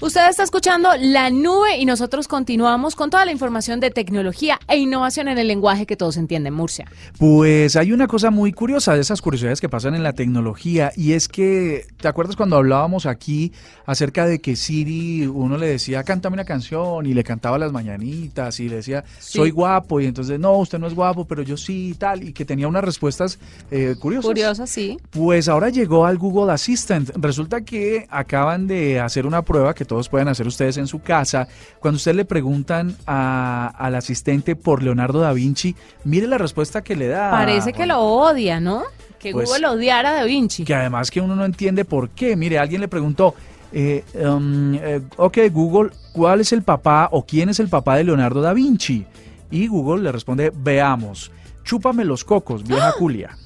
Usted 0.00 0.28
está 0.28 0.42
escuchando 0.42 0.88
La 1.00 1.30
Nube 1.30 1.78
y 1.78 1.84
nosotros 1.84 2.26
continuamos 2.26 2.96
con 2.96 3.10
toda 3.10 3.24
la 3.24 3.32
información 3.32 3.78
de 3.78 3.90
tecnología 3.90 4.58
e 4.66 4.76
innovación 4.76 5.28
en 5.28 5.38
el 5.38 5.46
lenguaje 5.46 5.86
que 5.86 5.96
todos 5.96 6.16
entienden, 6.16 6.52
Murcia. 6.52 6.86
Pues 7.18 7.76
hay 7.76 7.92
una 7.92 8.08
cosa 8.08 8.30
muy 8.30 8.52
curiosa 8.52 8.94
de 8.94 9.00
esas 9.00 9.22
curiosidades 9.22 9.60
que 9.60 9.68
pasan 9.68 9.94
en 9.94 10.02
la 10.02 10.12
tecnología 10.12 10.92
y 10.96 11.12
es 11.12 11.28
que, 11.28 11.86
¿te 12.00 12.08
acuerdas 12.08 12.34
cuando 12.34 12.56
hablábamos 12.56 13.06
aquí 13.06 13.52
acerca 13.86 14.26
de 14.26 14.40
que 14.40 14.56
Siri, 14.56 15.26
uno 15.26 15.56
le 15.56 15.66
decía, 15.68 16.02
cántame 16.02 16.34
una 16.34 16.44
canción 16.44 17.06
y 17.06 17.14
le 17.14 17.22
cantaba 17.22 17.56
las 17.56 17.72
mañanitas 17.72 18.58
y 18.60 18.68
le 18.68 18.76
decía, 18.76 19.04
soy 19.20 19.50
guapo 19.50 20.00
y 20.00 20.06
entonces, 20.06 20.40
no, 20.40 20.58
usted 20.58 20.78
no 20.78 20.88
es 20.88 20.94
guapo, 20.94 21.24
pero 21.24 21.42
yo 21.42 21.56
sí 21.56 21.90
y 21.90 21.94
tal, 21.94 22.24
y 22.24 22.32
que 22.32 22.44
tenía 22.44 22.66
unas 22.66 22.84
respuestas 22.84 23.38
eh, 23.70 23.94
curiosas? 24.00 24.26
Curioso, 24.26 24.66
sí. 24.66 24.98
Pues 25.10 25.48
ahora 25.48 25.68
llegó 25.68 26.04
al 26.04 26.18
Google 26.18 26.52
Assistant. 26.52 27.10
Resulta 27.16 27.60
que 27.60 28.06
acaban 28.10 28.66
de 28.66 29.00
hacer 29.00 29.26
una 29.26 29.42
prueba 29.42 29.74
que 29.74 29.83
todos 29.84 30.08
pueden 30.08 30.28
hacer 30.28 30.46
ustedes 30.46 30.76
en 30.76 30.86
su 30.86 31.00
casa. 31.02 31.48
Cuando 31.80 31.96
ustedes 31.96 32.16
le 32.16 32.24
preguntan 32.24 32.96
a- 33.06 33.72
al 33.76 33.94
asistente 33.94 34.56
por 34.56 34.82
Leonardo 34.82 35.20
da 35.20 35.32
Vinci, 35.32 35.74
mire 36.04 36.26
la 36.26 36.38
respuesta 36.38 36.82
que 36.82 36.96
le 36.96 37.08
da. 37.08 37.30
Parece 37.30 37.72
que 37.72 37.86
lo 37.86 37.98
odia, 38.00 38.60
¿no? 38.60 38.82
Que 39.18 39.32
Pues- 39.32 39.48
Google 39.48 39.66
odiara 39.68 40.10
a 40.10 40.14
Da 40.14 40.24
Vinci. 40.24 40.64
Que 40.64 40.74
además 40.74 41.10
que 41.10 41.20
uno 41.20 41.34
no 41.34 41.44
entiende 41.44 41.84
por 41.84 42.10
qué. 42.10 42.36
Mire, 42.36 42.58
alguien 42.58 42.80
le 42.82 42.88
preguntó, 42.88 43.34
eh, 43.72 44.04
um, 44.22 44.74
eh, 44.74 45.00
ok, 45.16 45.38
Google, 45.50 45.90
¿cuál 46.12 46.40
es 46.40 46.52
el 46.52 46.62
papá 46.62 47.08
o 47.10 47.24
quién 47.24 47.48
es 47.48 47.58
el 47.58 47.68
papá 47.68 47.96
de 47.96 48.04
Leonardo 48.04 48.40
da 48.42 48.52
Vinci? 48.52 49.06
Y 49.50 49.66
Google 49.68 50.02
le 50.02 50.12
responde, 50.12 50.52
veamos, 50.54 51.30
chúpame 51.64 52.04
los 52.04 52.24
cocos, 52.24 52.64
vieja 52.64 52.92
culia. 52.98 53.36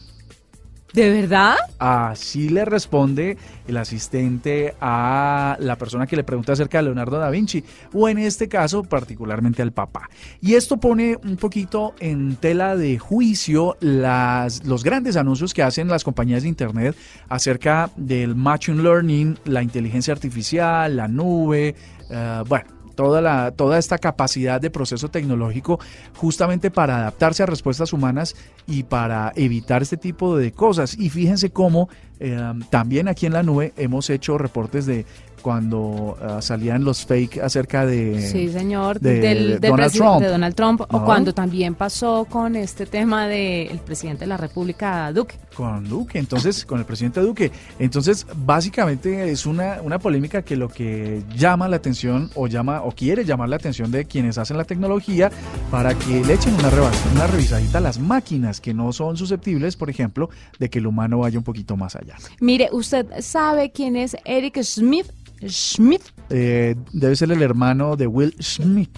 ¿De 0.93 1.11
verdad? 1.11 1.57
Así 1.79 2.49
le 2.49 2.65
responde 2.65 3.37
el 3.67 3.77
asistente 3.77 4.75
a 4.81 5.57
la 5.61 5.77
persona 5.77 6.07
que 6.07 6.17
le 6.17 6.25
pregunta 6.25 6.55
acerca 6.55 6.79
de 6.79 6.85
Leonardo 6.85 7.19
da 7.19 7.29
Vinci, 7.31 7.63
o 7.93 8.09
en 8.09 8.19
este 8.19 8.49
caso 8.49 8.83
particularmente 8.83 9.61
al 9.61 9.73
papá. 9.73 10.09
Y 10.41 10.55
esto 10.55 10.79
pone 10.79 11.19
un 11.23 11.37
poquito 11.37 11.95
en 12.01 12.37
tela 12.37 12.75
de 12.75 12.99
juicio 12.99 13.77
las, 13.81 14.65
los 14.65 14.83
grandes 14.83 15.17
anuncios 15.17 15.53
que 15.53 15.63
hacen 15.63 15.89
las 15.89 16.05
compañías 16.05 16.43
de 16.43 16.49
Internet 16.49 16.97
acerca 17.29 17.91
del 17.97 18.35
machine 18.35 18.83
learning, 18.83 19.39
la 19.45 19.63
inteligencia 19.63 20.15
artificial, 20.15 20.97
la 20.97 21.07
nube, 21.07 21.75
eh, 22.11 22.43
bueno 22.49 22.78
toda, 22.99 23.21
la, 23.21 23.53
toda 23.53 23.79
esta 23.79 23.97
capacidad 23.97 24.61
de 24.61 24.71
proceso 24.71 25.09
tecnológico 25.09 25.79
justamente 26.17 26.69
para 26.69 26.97
adaptarse 26.97 27.45
a 27.45 27.47
respuestas 27.47 27.93
humanas 27.93 28.35
y 28.67 28.83
para 28.83 29.33
evitar 29.37 29.83
este 29.83 29.97
tipo 29.97 30.37
de 30.37 30.51
cosas. 30.51 30.99
Y 30.99 31.09
fíjense 31.09 31.51
cómo 31.51 31.89
eh, 32.21 32.53
también 32.71 33.09
aquí 33.09 33.27
en 33.27 33.33
la 33.33 33.43
nube 33.43 33.73
hemos 33.77 34.11
hecho 34.11 34.39
reportes 34.39 34.87
de 34.87 35.05
cuando 35.39 35.79
uh, 35.81 36.43
salían 36.43 36.85
los 36.85 37.05
fake 37.07 37.39
acerca 37.39 37.87
de, 37.87 38.21
Sí, 38.21 38.49
señor, 38.49 39.01
de 39.01 39.21
del, 39.21 39.61
del 39.61 39.71
Donald 39.71 39.93
Trump. 39.93 40.21
de 40.21 40.29
Donald 40.29 40.55
Trump, 40.55 40.81
o 40.81 41.05
cuando 41.05 41.33
también 41.33 41.75
pasó 41.75 42.27
con 42.29 42.57
este 42.57 42.87
tema 42.87 43.27
del 43.27 43.79
presidente 43.79 44.21
de 44.21 44.27
la 44.27 44.37
República, 44.37 45.13
Duque. 45.13 45.37
con 45.55 45.89
Duque, 45.89 46.19
entonces, 46.19 46.65
con 46.67 46.79
el 46.79 46.85
presidente 46.85 47.21
Duque. 47.21 47.51
Entonces, 47.79 48.27
básicamente 48.37 49.31
es 49.31 49.47
una, 49.47 49.81
una 49.83 49.99
polémica 49.99 50.43
que 50.43 50.57
lo 50.57 50.69
que 50.69 51.23
llama 51.37 51.69
la 51.69 51.77
atención 51.77 52.31
o 52.35 52.47
llama 52.47 52.83
o 52.83 52.93
quiere 52.93 53.25
llamar 53.25 53.49
la 53.49 53.57
atención 53.57 53.91
de 53.91 54.05
quienes 54.05 54.39
hacen 54.39 54.57
la 54.57 54.65
tecnología 54.65 55.31
para 55.71 55.95
que 55.95 56.25
le 56.25 56.35
echen 56.35 56.55
una, 56.55 56.69
una 57.13 57.27
revisadita 57.27 57.79
a 57.79 57.81
las 57.81 57.99
máquinas 57.99 58.61
que 58.61 58.75
no 58.75 58.93
son 58.93 59.17
susceptibles, 59.17 59.77
por 59.77 59.91
ejemplo, 59.91 60.31
de 60.59 60.69
que 60.69 60.79
el 60.79 60.87
humano 60.87 61.19
vaya 61.19 61.39
un 61.39 61.45
poquito 61.45 61.77
más 61.77 61.97
allá. 61.97 62.08
Mire, 62.41 62.69
¿usted 62.73 63.07
sabe 63.21 63.71
quién 63.71 63.97
es 63.97 64.17
Eric 64.25 64.63
Smith? 64.63 65.07
Smith, 65.49 66.03
Eh, 66.31 66.75
debe 66.93 67.15
ser 67.17 67.31
el 67.33 67.43
hermano 67.43 67.97
de 67.97 68.07
Will 68.07 68.35
Smith, 68.41 68.91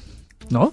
¿no? 0.50 0.72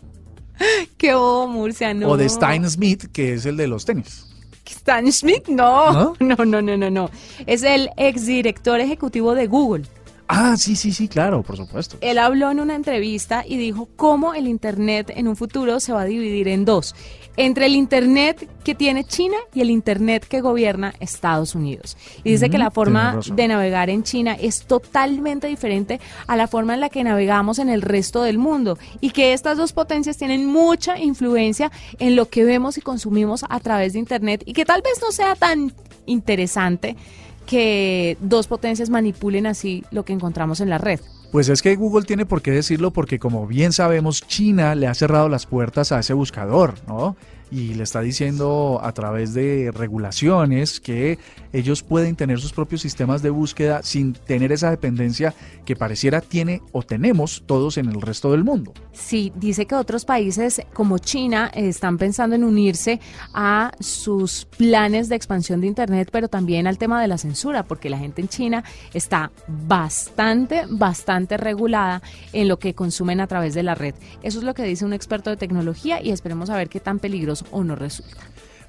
qué 0.98 1.14
bobo, 1.14 1.48
Murcia, 1.48 1.94
no. 1.94 2.10
O 2.10 2.18
de 2.18 2.28
Stein 2.28 2.70
Smith, 2.70 3.06
que 3.12 3.34
es 3.34 3.46
el 3.46 3.58
de 3.58 3.68
los 3.68 3.86
tenis. 3.86 4.26
Stan 4.66 5.12
Smith, 5.12 5.48
no. 5.48 5.92
¿No? 5.92 6.16
no, 6.36 6.46
no, 6.46 6.62
no, 6.62 6.78
no, 6.78 6.90
no. 6.90 7.10
Es 7.48 7.64
el 7.64 7.90
exdirector 7.98 8.80
ejecutivo 8.80 9.34
de 9.36 9.48
Google. 9.48 9.86
Ah, 10.28 10.56
sí, 10.58 10.76
sí, 10.76 10.92
sí, 10.94 11.08
claro, 11.08 11.42
por 11.42 11.58
supuesto. 11.58 11.98
Él 12.02 12.20
habló 12.20 12.52
en 12.52 12.60
una 12.60 12.76
entrevista 12.76 13.44
y 13.48 13.58
dijo 13.58 13.90
cómo 13.96 14.36
el 14.36 14.48
Internet 14.48 15.12
en 15.16 15.28
un 15.28 15.36
futuro 15.36 15.80
se 15.80 15.92
va 15.92 16.02
a 16.02 16.06
dividir 16.06 16.48
en 16.50 16.66
dos. 16.66 16.94
Entre 17.42 17.68
el 17.68 17.76
Internet 17.76 18.50
que 18.66 18.76
tiene 18.76 19.06
China 19.06 19.38
y 19.54 19.62
el 19.62 19.70
Internet 19.70 20.26
que 20.28 20.42
gobierna 20.42 20.94
Estados 21.00 21.56
Unidos. 21.56 21.96
Y 22.26 22.32
dice 22.32 22.50
que 22.50 22.58
la 22.58 22.70
forma 22.70 23.18
de 23.34 23.48
navegar 23.48 23.90
en 23.90 24.04
China 24.04 24.36
es 24.38 24.64
totalmente 24.64 25.48
diferente 25.48 26.02
a 26.28 26.36
la 26.36 26.48
forma 26.48 26.74
en 26.74 26.82
la 26.82 26.90
que 26.90 27.02
navegamos 27.02 27.58
en 27.60 27.70
el 27.70 27.82
resto 27.82 28.24
del 28.24 28.40
mundo. 28.40 28.78
Y 29.00 29.12
que 29.12 29.32
estas 29.32 29.58
dos 29.58 29.72
potencias 29.72 30.18
tienen 30.18 30.48
mucha 30.48 31.00
influencia 31.00 31.72
en 31.98 32.18
lo 32.18 32.28
que 32.28 32.44
vemos 32.44 32.78
y 32.78 32.82
consumimos 32.82 33.46
a 33.48 33.62
través 33.62 33.94
de 33.94 34.00
Internet. 34.00 34.44
Y 34.46 34.52
que 34.52 34.66
tal 34.66 34.82
vez 34.82 35.00
no 35.02 35.14
sea 35.14 35.36
tan 35.36 35.72
interesante 36.08 36.98
que 37.46 38.18
dos 38.20 38.48
potencias 38.48 38.90
manipulen 38.90 39.48
así 39.48 39.86
lo 39.92 40.04
que 40.04 40.12
encontramos 40.12 40.60
en 40.60 40.70
la 40.70 40.78
red. 40.78 41.00
Pues 41.32 41.48
es 41.50 41.62
que 41.62 41.76
Google 41.76 42.06
tiene 42.06 42.26
por 42.26 42.42
qué 42.42 42.52
decirlo 42.52 42.92
porque 42.92 43.20
como 43.20 43.46
bien 43.46 43.72
sabemos, 43.72 44.26
China 44.28 44.74
le 44.74 44.88
ha 44.88 44.96
cerrado 44.96 45.30
las 45.30 45.46
puertas 45.46 45.92
a 45.92 46.00
ese 46.00 46.14
buscador, 46.14 46.74
¿no? 46.88 47.16
Y 47.52 47.74
le 47.74 47.84
está 47.84 48.02
diciendo 48.02 48.80
a 48.84 48.92
través 48.94 49.34
de 49.34 49.72
regulaciones 49.74 50.80
que 50.80 51.18
ellos 51.52 51.82
pueden 51.82 52.16
tener 52.16 52.40
sus 52.40 52.54
propios 52.54 52.82
sistemas 52.82 53.22
de 53.22 53.32
búsqueda 53.32 53.82
sin 53.84 54.14
tener 54.14 54.52
esa 54.52 54.70
dependencia 54.70 55.34
que 55.66 55.76
pareciera 55.76 56.22
tiene 56.22 56.62
o 56.72 56.84
tenemos 56.84 57.44
todos 57.46 57.78
en 57.78 57.88
el 57.88 58.02
resto 58.02 58.32
del 58.32 58.44
mundo. 58.44 58.74
Sí, 58.92 59.32
dice 59.36 59.66
que 59.66 59.76
otros 59.76 60.06
países 60.06 60.62
como 60.74 60.98
China 61.00 61.50
están 61.54 61.98
pensando 61.98 62.36
en 62.36 62.44
unirse 62.44 63.00
a 63.34 63.72
sus 63.80 64.46
planes 64.46 65.10
de 65.10 65.16
expansión 65.16 65.62
de 65.62 65.68
Internet, 65.68 66.10
pero 66.12 66.28
también 66.28 66.68
al 66.68 66.78
tema 66.78 67.02
de 67.02 67.08
la 67.08 67.18
censura, 67.18 67.64
porque 67.64 67.90
la 67.90 67.98
gente 67.98 68.22
en 68.22 68.28
China 68.28 68.64
está 68.94 69.32
bastante, 69.48 70.64
bastante 70.70 71.38
regulada 71.38 72.02
en 72.34 72.48
lo 72.48 72.60
que 72.60 72.76
consumen 72.76 73.22
a 73.22 73.28
través 73.28 73.54
de 73.54 73.64
la 73.64 73.76
red. 73.76 73.96
Eso 74.22 74.40
es 74.40 74.44
lo 74.44 74.54
que 74.54 74.64
dice 74.64 74.86
un 74.86 74.94
experto 74.94 75.30
de 75.30 75.38
tecnología 75.38 76.02
y 76.02 76.12
esperemos 76.12 76.50
a 76.50 76.58
ver 76.58 76.70
qué 76.70 76.80
tan 76.80 77.00
peligroso 77.00 77.39
o 77.52 77.64
no 77.64 77.76
resulta. 77.76 78.18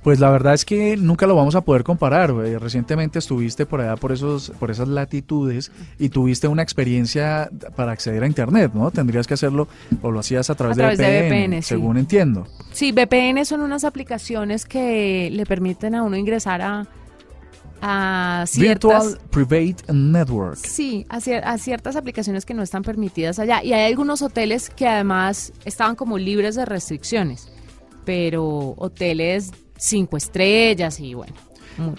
Pues 0.02 0.18
la 0.18 0.30
verdad 0.30 0.54
es 0.54 0.64
que 0.64 0.96
nunca 0.96 1.26
lo 1.26 1.34
vamos 1.36 1.54
a 1.56 1.60
poder 1.60 1.84
comparar. 1.84 2.30
Eh, 2.42 2.58
Recientemente 2.58 3.18
estuviste 3.18 3.66
por 3.66 3.82
allá 3.82 3.96
por 3.96 4.12
esos 4.12 4.48
por 4.58 4.70
esas 4.70 4.88
latitudes 4.88 5.70
y 5.98 6.08
tuviste 6.08 6.48
una 6.48 6.62
experiencia 6.62 7.50
para 7.76 7.92
acceder 7.92 8.22
a 8.22 8.26
internet, 8.26 8.72
¿no? 8.72 8.90
Tendrías 8.90 9.26
que 9.26 9.34
hacerlo 9.34 9.68
o 10.00 10.10
lo 10.10 10.20
hacías 10.20 10.48
a 10.48 10.54
través, 10.54 10.78
través 10.78 10.96
de 10.96 11.04
de 11.04 11.20
VPN, 11.28 11.50
VPN, 11.50 11.62
sí. 11.62 11.68
según 11.68 11.98
entiendo. 11.98 12.46
Sí, 12.72 12.92
VPN 12.92 13.44
son 13.44 13.60
unas 13.60 13.84
aplicaciones 13.84 14.64
que 14.64 15.28
le 15.30 15.44
permiten 15.44 15.94
a 15.94 16.02
uno 16.02 16.16
ingresar 16.16 16.62
a, 16.62 16.86
a 17.82 18.44
ciertas... 18.46 19.06
Virtual 19.06 19.18
Private 19.30 19.92
Network. 19.92 20.56
Sí, 20.56 21.04
a, 21.10 21.18
cier- 21.18 21.42
a 21.44 21.58
ciertas 21.58 21.96
aplicaciones 21.96 22.46
que 22.46 22.54
no 22.54 22.62
están 22.62 22.82
permitidas 22.82 23.38
allá. 23.38 23.62
Y 23.62 23.74
hay 23.74 23.90
algunos 23.90 24.22
hoteles 24.22 24.70
que 24.70 24.86
además 24.88 25.52
estaban 25.66 25.94
como 25.94 26.16
libres 26.18 26.54
de 26.54 26.64
restricciones, 26.64 27.48
pero 28.04 28.74
hoteles 28.76 29.52
cinco 29.76 30.16
estrellas 30.16 31.00
y 31.00 31.14
bueno. 31.14 31.34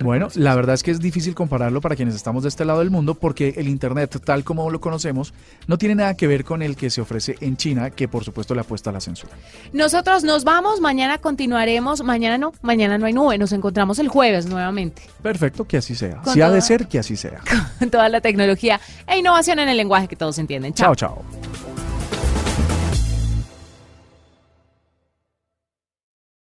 Bueno, 0.02 0.28
la 0.36 0.54
verdad 0.56 0.76
es 0.76 0.84
que 0.84 0.92
es 0.92 1.00
difícil 1.00 1.34
compararlo 1.34 1.82
para 1.82 1.96
quienes 1.96 2.14
estamos 2.14 2.44
de 2.44 2.50
este 2.50 2.66
lado 2.66 2.80
del 2.80 2.92
mundo 2.92 3.16
porque 3.16 3.56
el 3.58 3.68
Internet, 3.68 4.22
tal 4.24 4.44
como 4.44 4.70
lo 4.70 4.80
conocemos, 4.80 5.34
no 5.68 5.78
tiene 5.78 5.96
nada 5.96 6.16
que 6.16 6.28
ver 6.28 6.44
con 6.44 6.62
el 6.62 6.76
que 6.76 6.90
se 6.90 7.02
ofrece 7.02 7.36
en 7.42 7.58
China, 7.58 7.90
que 7.90 8.08
por 8.08 8.24
supuesto 8.24 8.54
le 8.54 8.62
apuesta 8.62 8.90
a 8.90 8.94
la 8.94 9.02
censura. 9.02 9.34
Nosotros 9.74 10.24
nos 10.24 10.44
vamos, 10.44 10.82
mañana 10.82 11.18
continuaremos, 11.18 12.04
mañana 12.04 12.38
no, 12.38 12.54
mañana 12.62 12.98
no 12.98 13.06
hay 13.06 13.14
nube, 13.14 13.38
nos 13.38 13.52
encontramos 13.54 14.00
el 14.00 14.08
jueves 14.08 14.46
nuevamente 14.46 15.04
Perfecto, 15.22 15.66
que 15.66 15.78
así 15.78 15.96
sea. 15.96 16.18
Con 16.18 16.34
Si 16.34 16.42
ha 16.42 16.50
de 16.50 16.62
ser, 16.62 16.88
que 16.88 17.00
así 17.00 17.16
sea. 17.16 17.40
con 17.80 17.90
toda 17.90 18.10
la 18.10 18.22
tecnología 18.22 18.80
e 19.08 19.18
innovación 19.18 19.60
en 19.60 19.70
el 19.70 19.78
lenguaje 19.78 20.08
que 20.08 20.16
todos 20.16 20.38
entienden. 20.38 20.74
Chao. 20.74 20.96
Chao, 20.96 21.24
chao. 21.24 21.71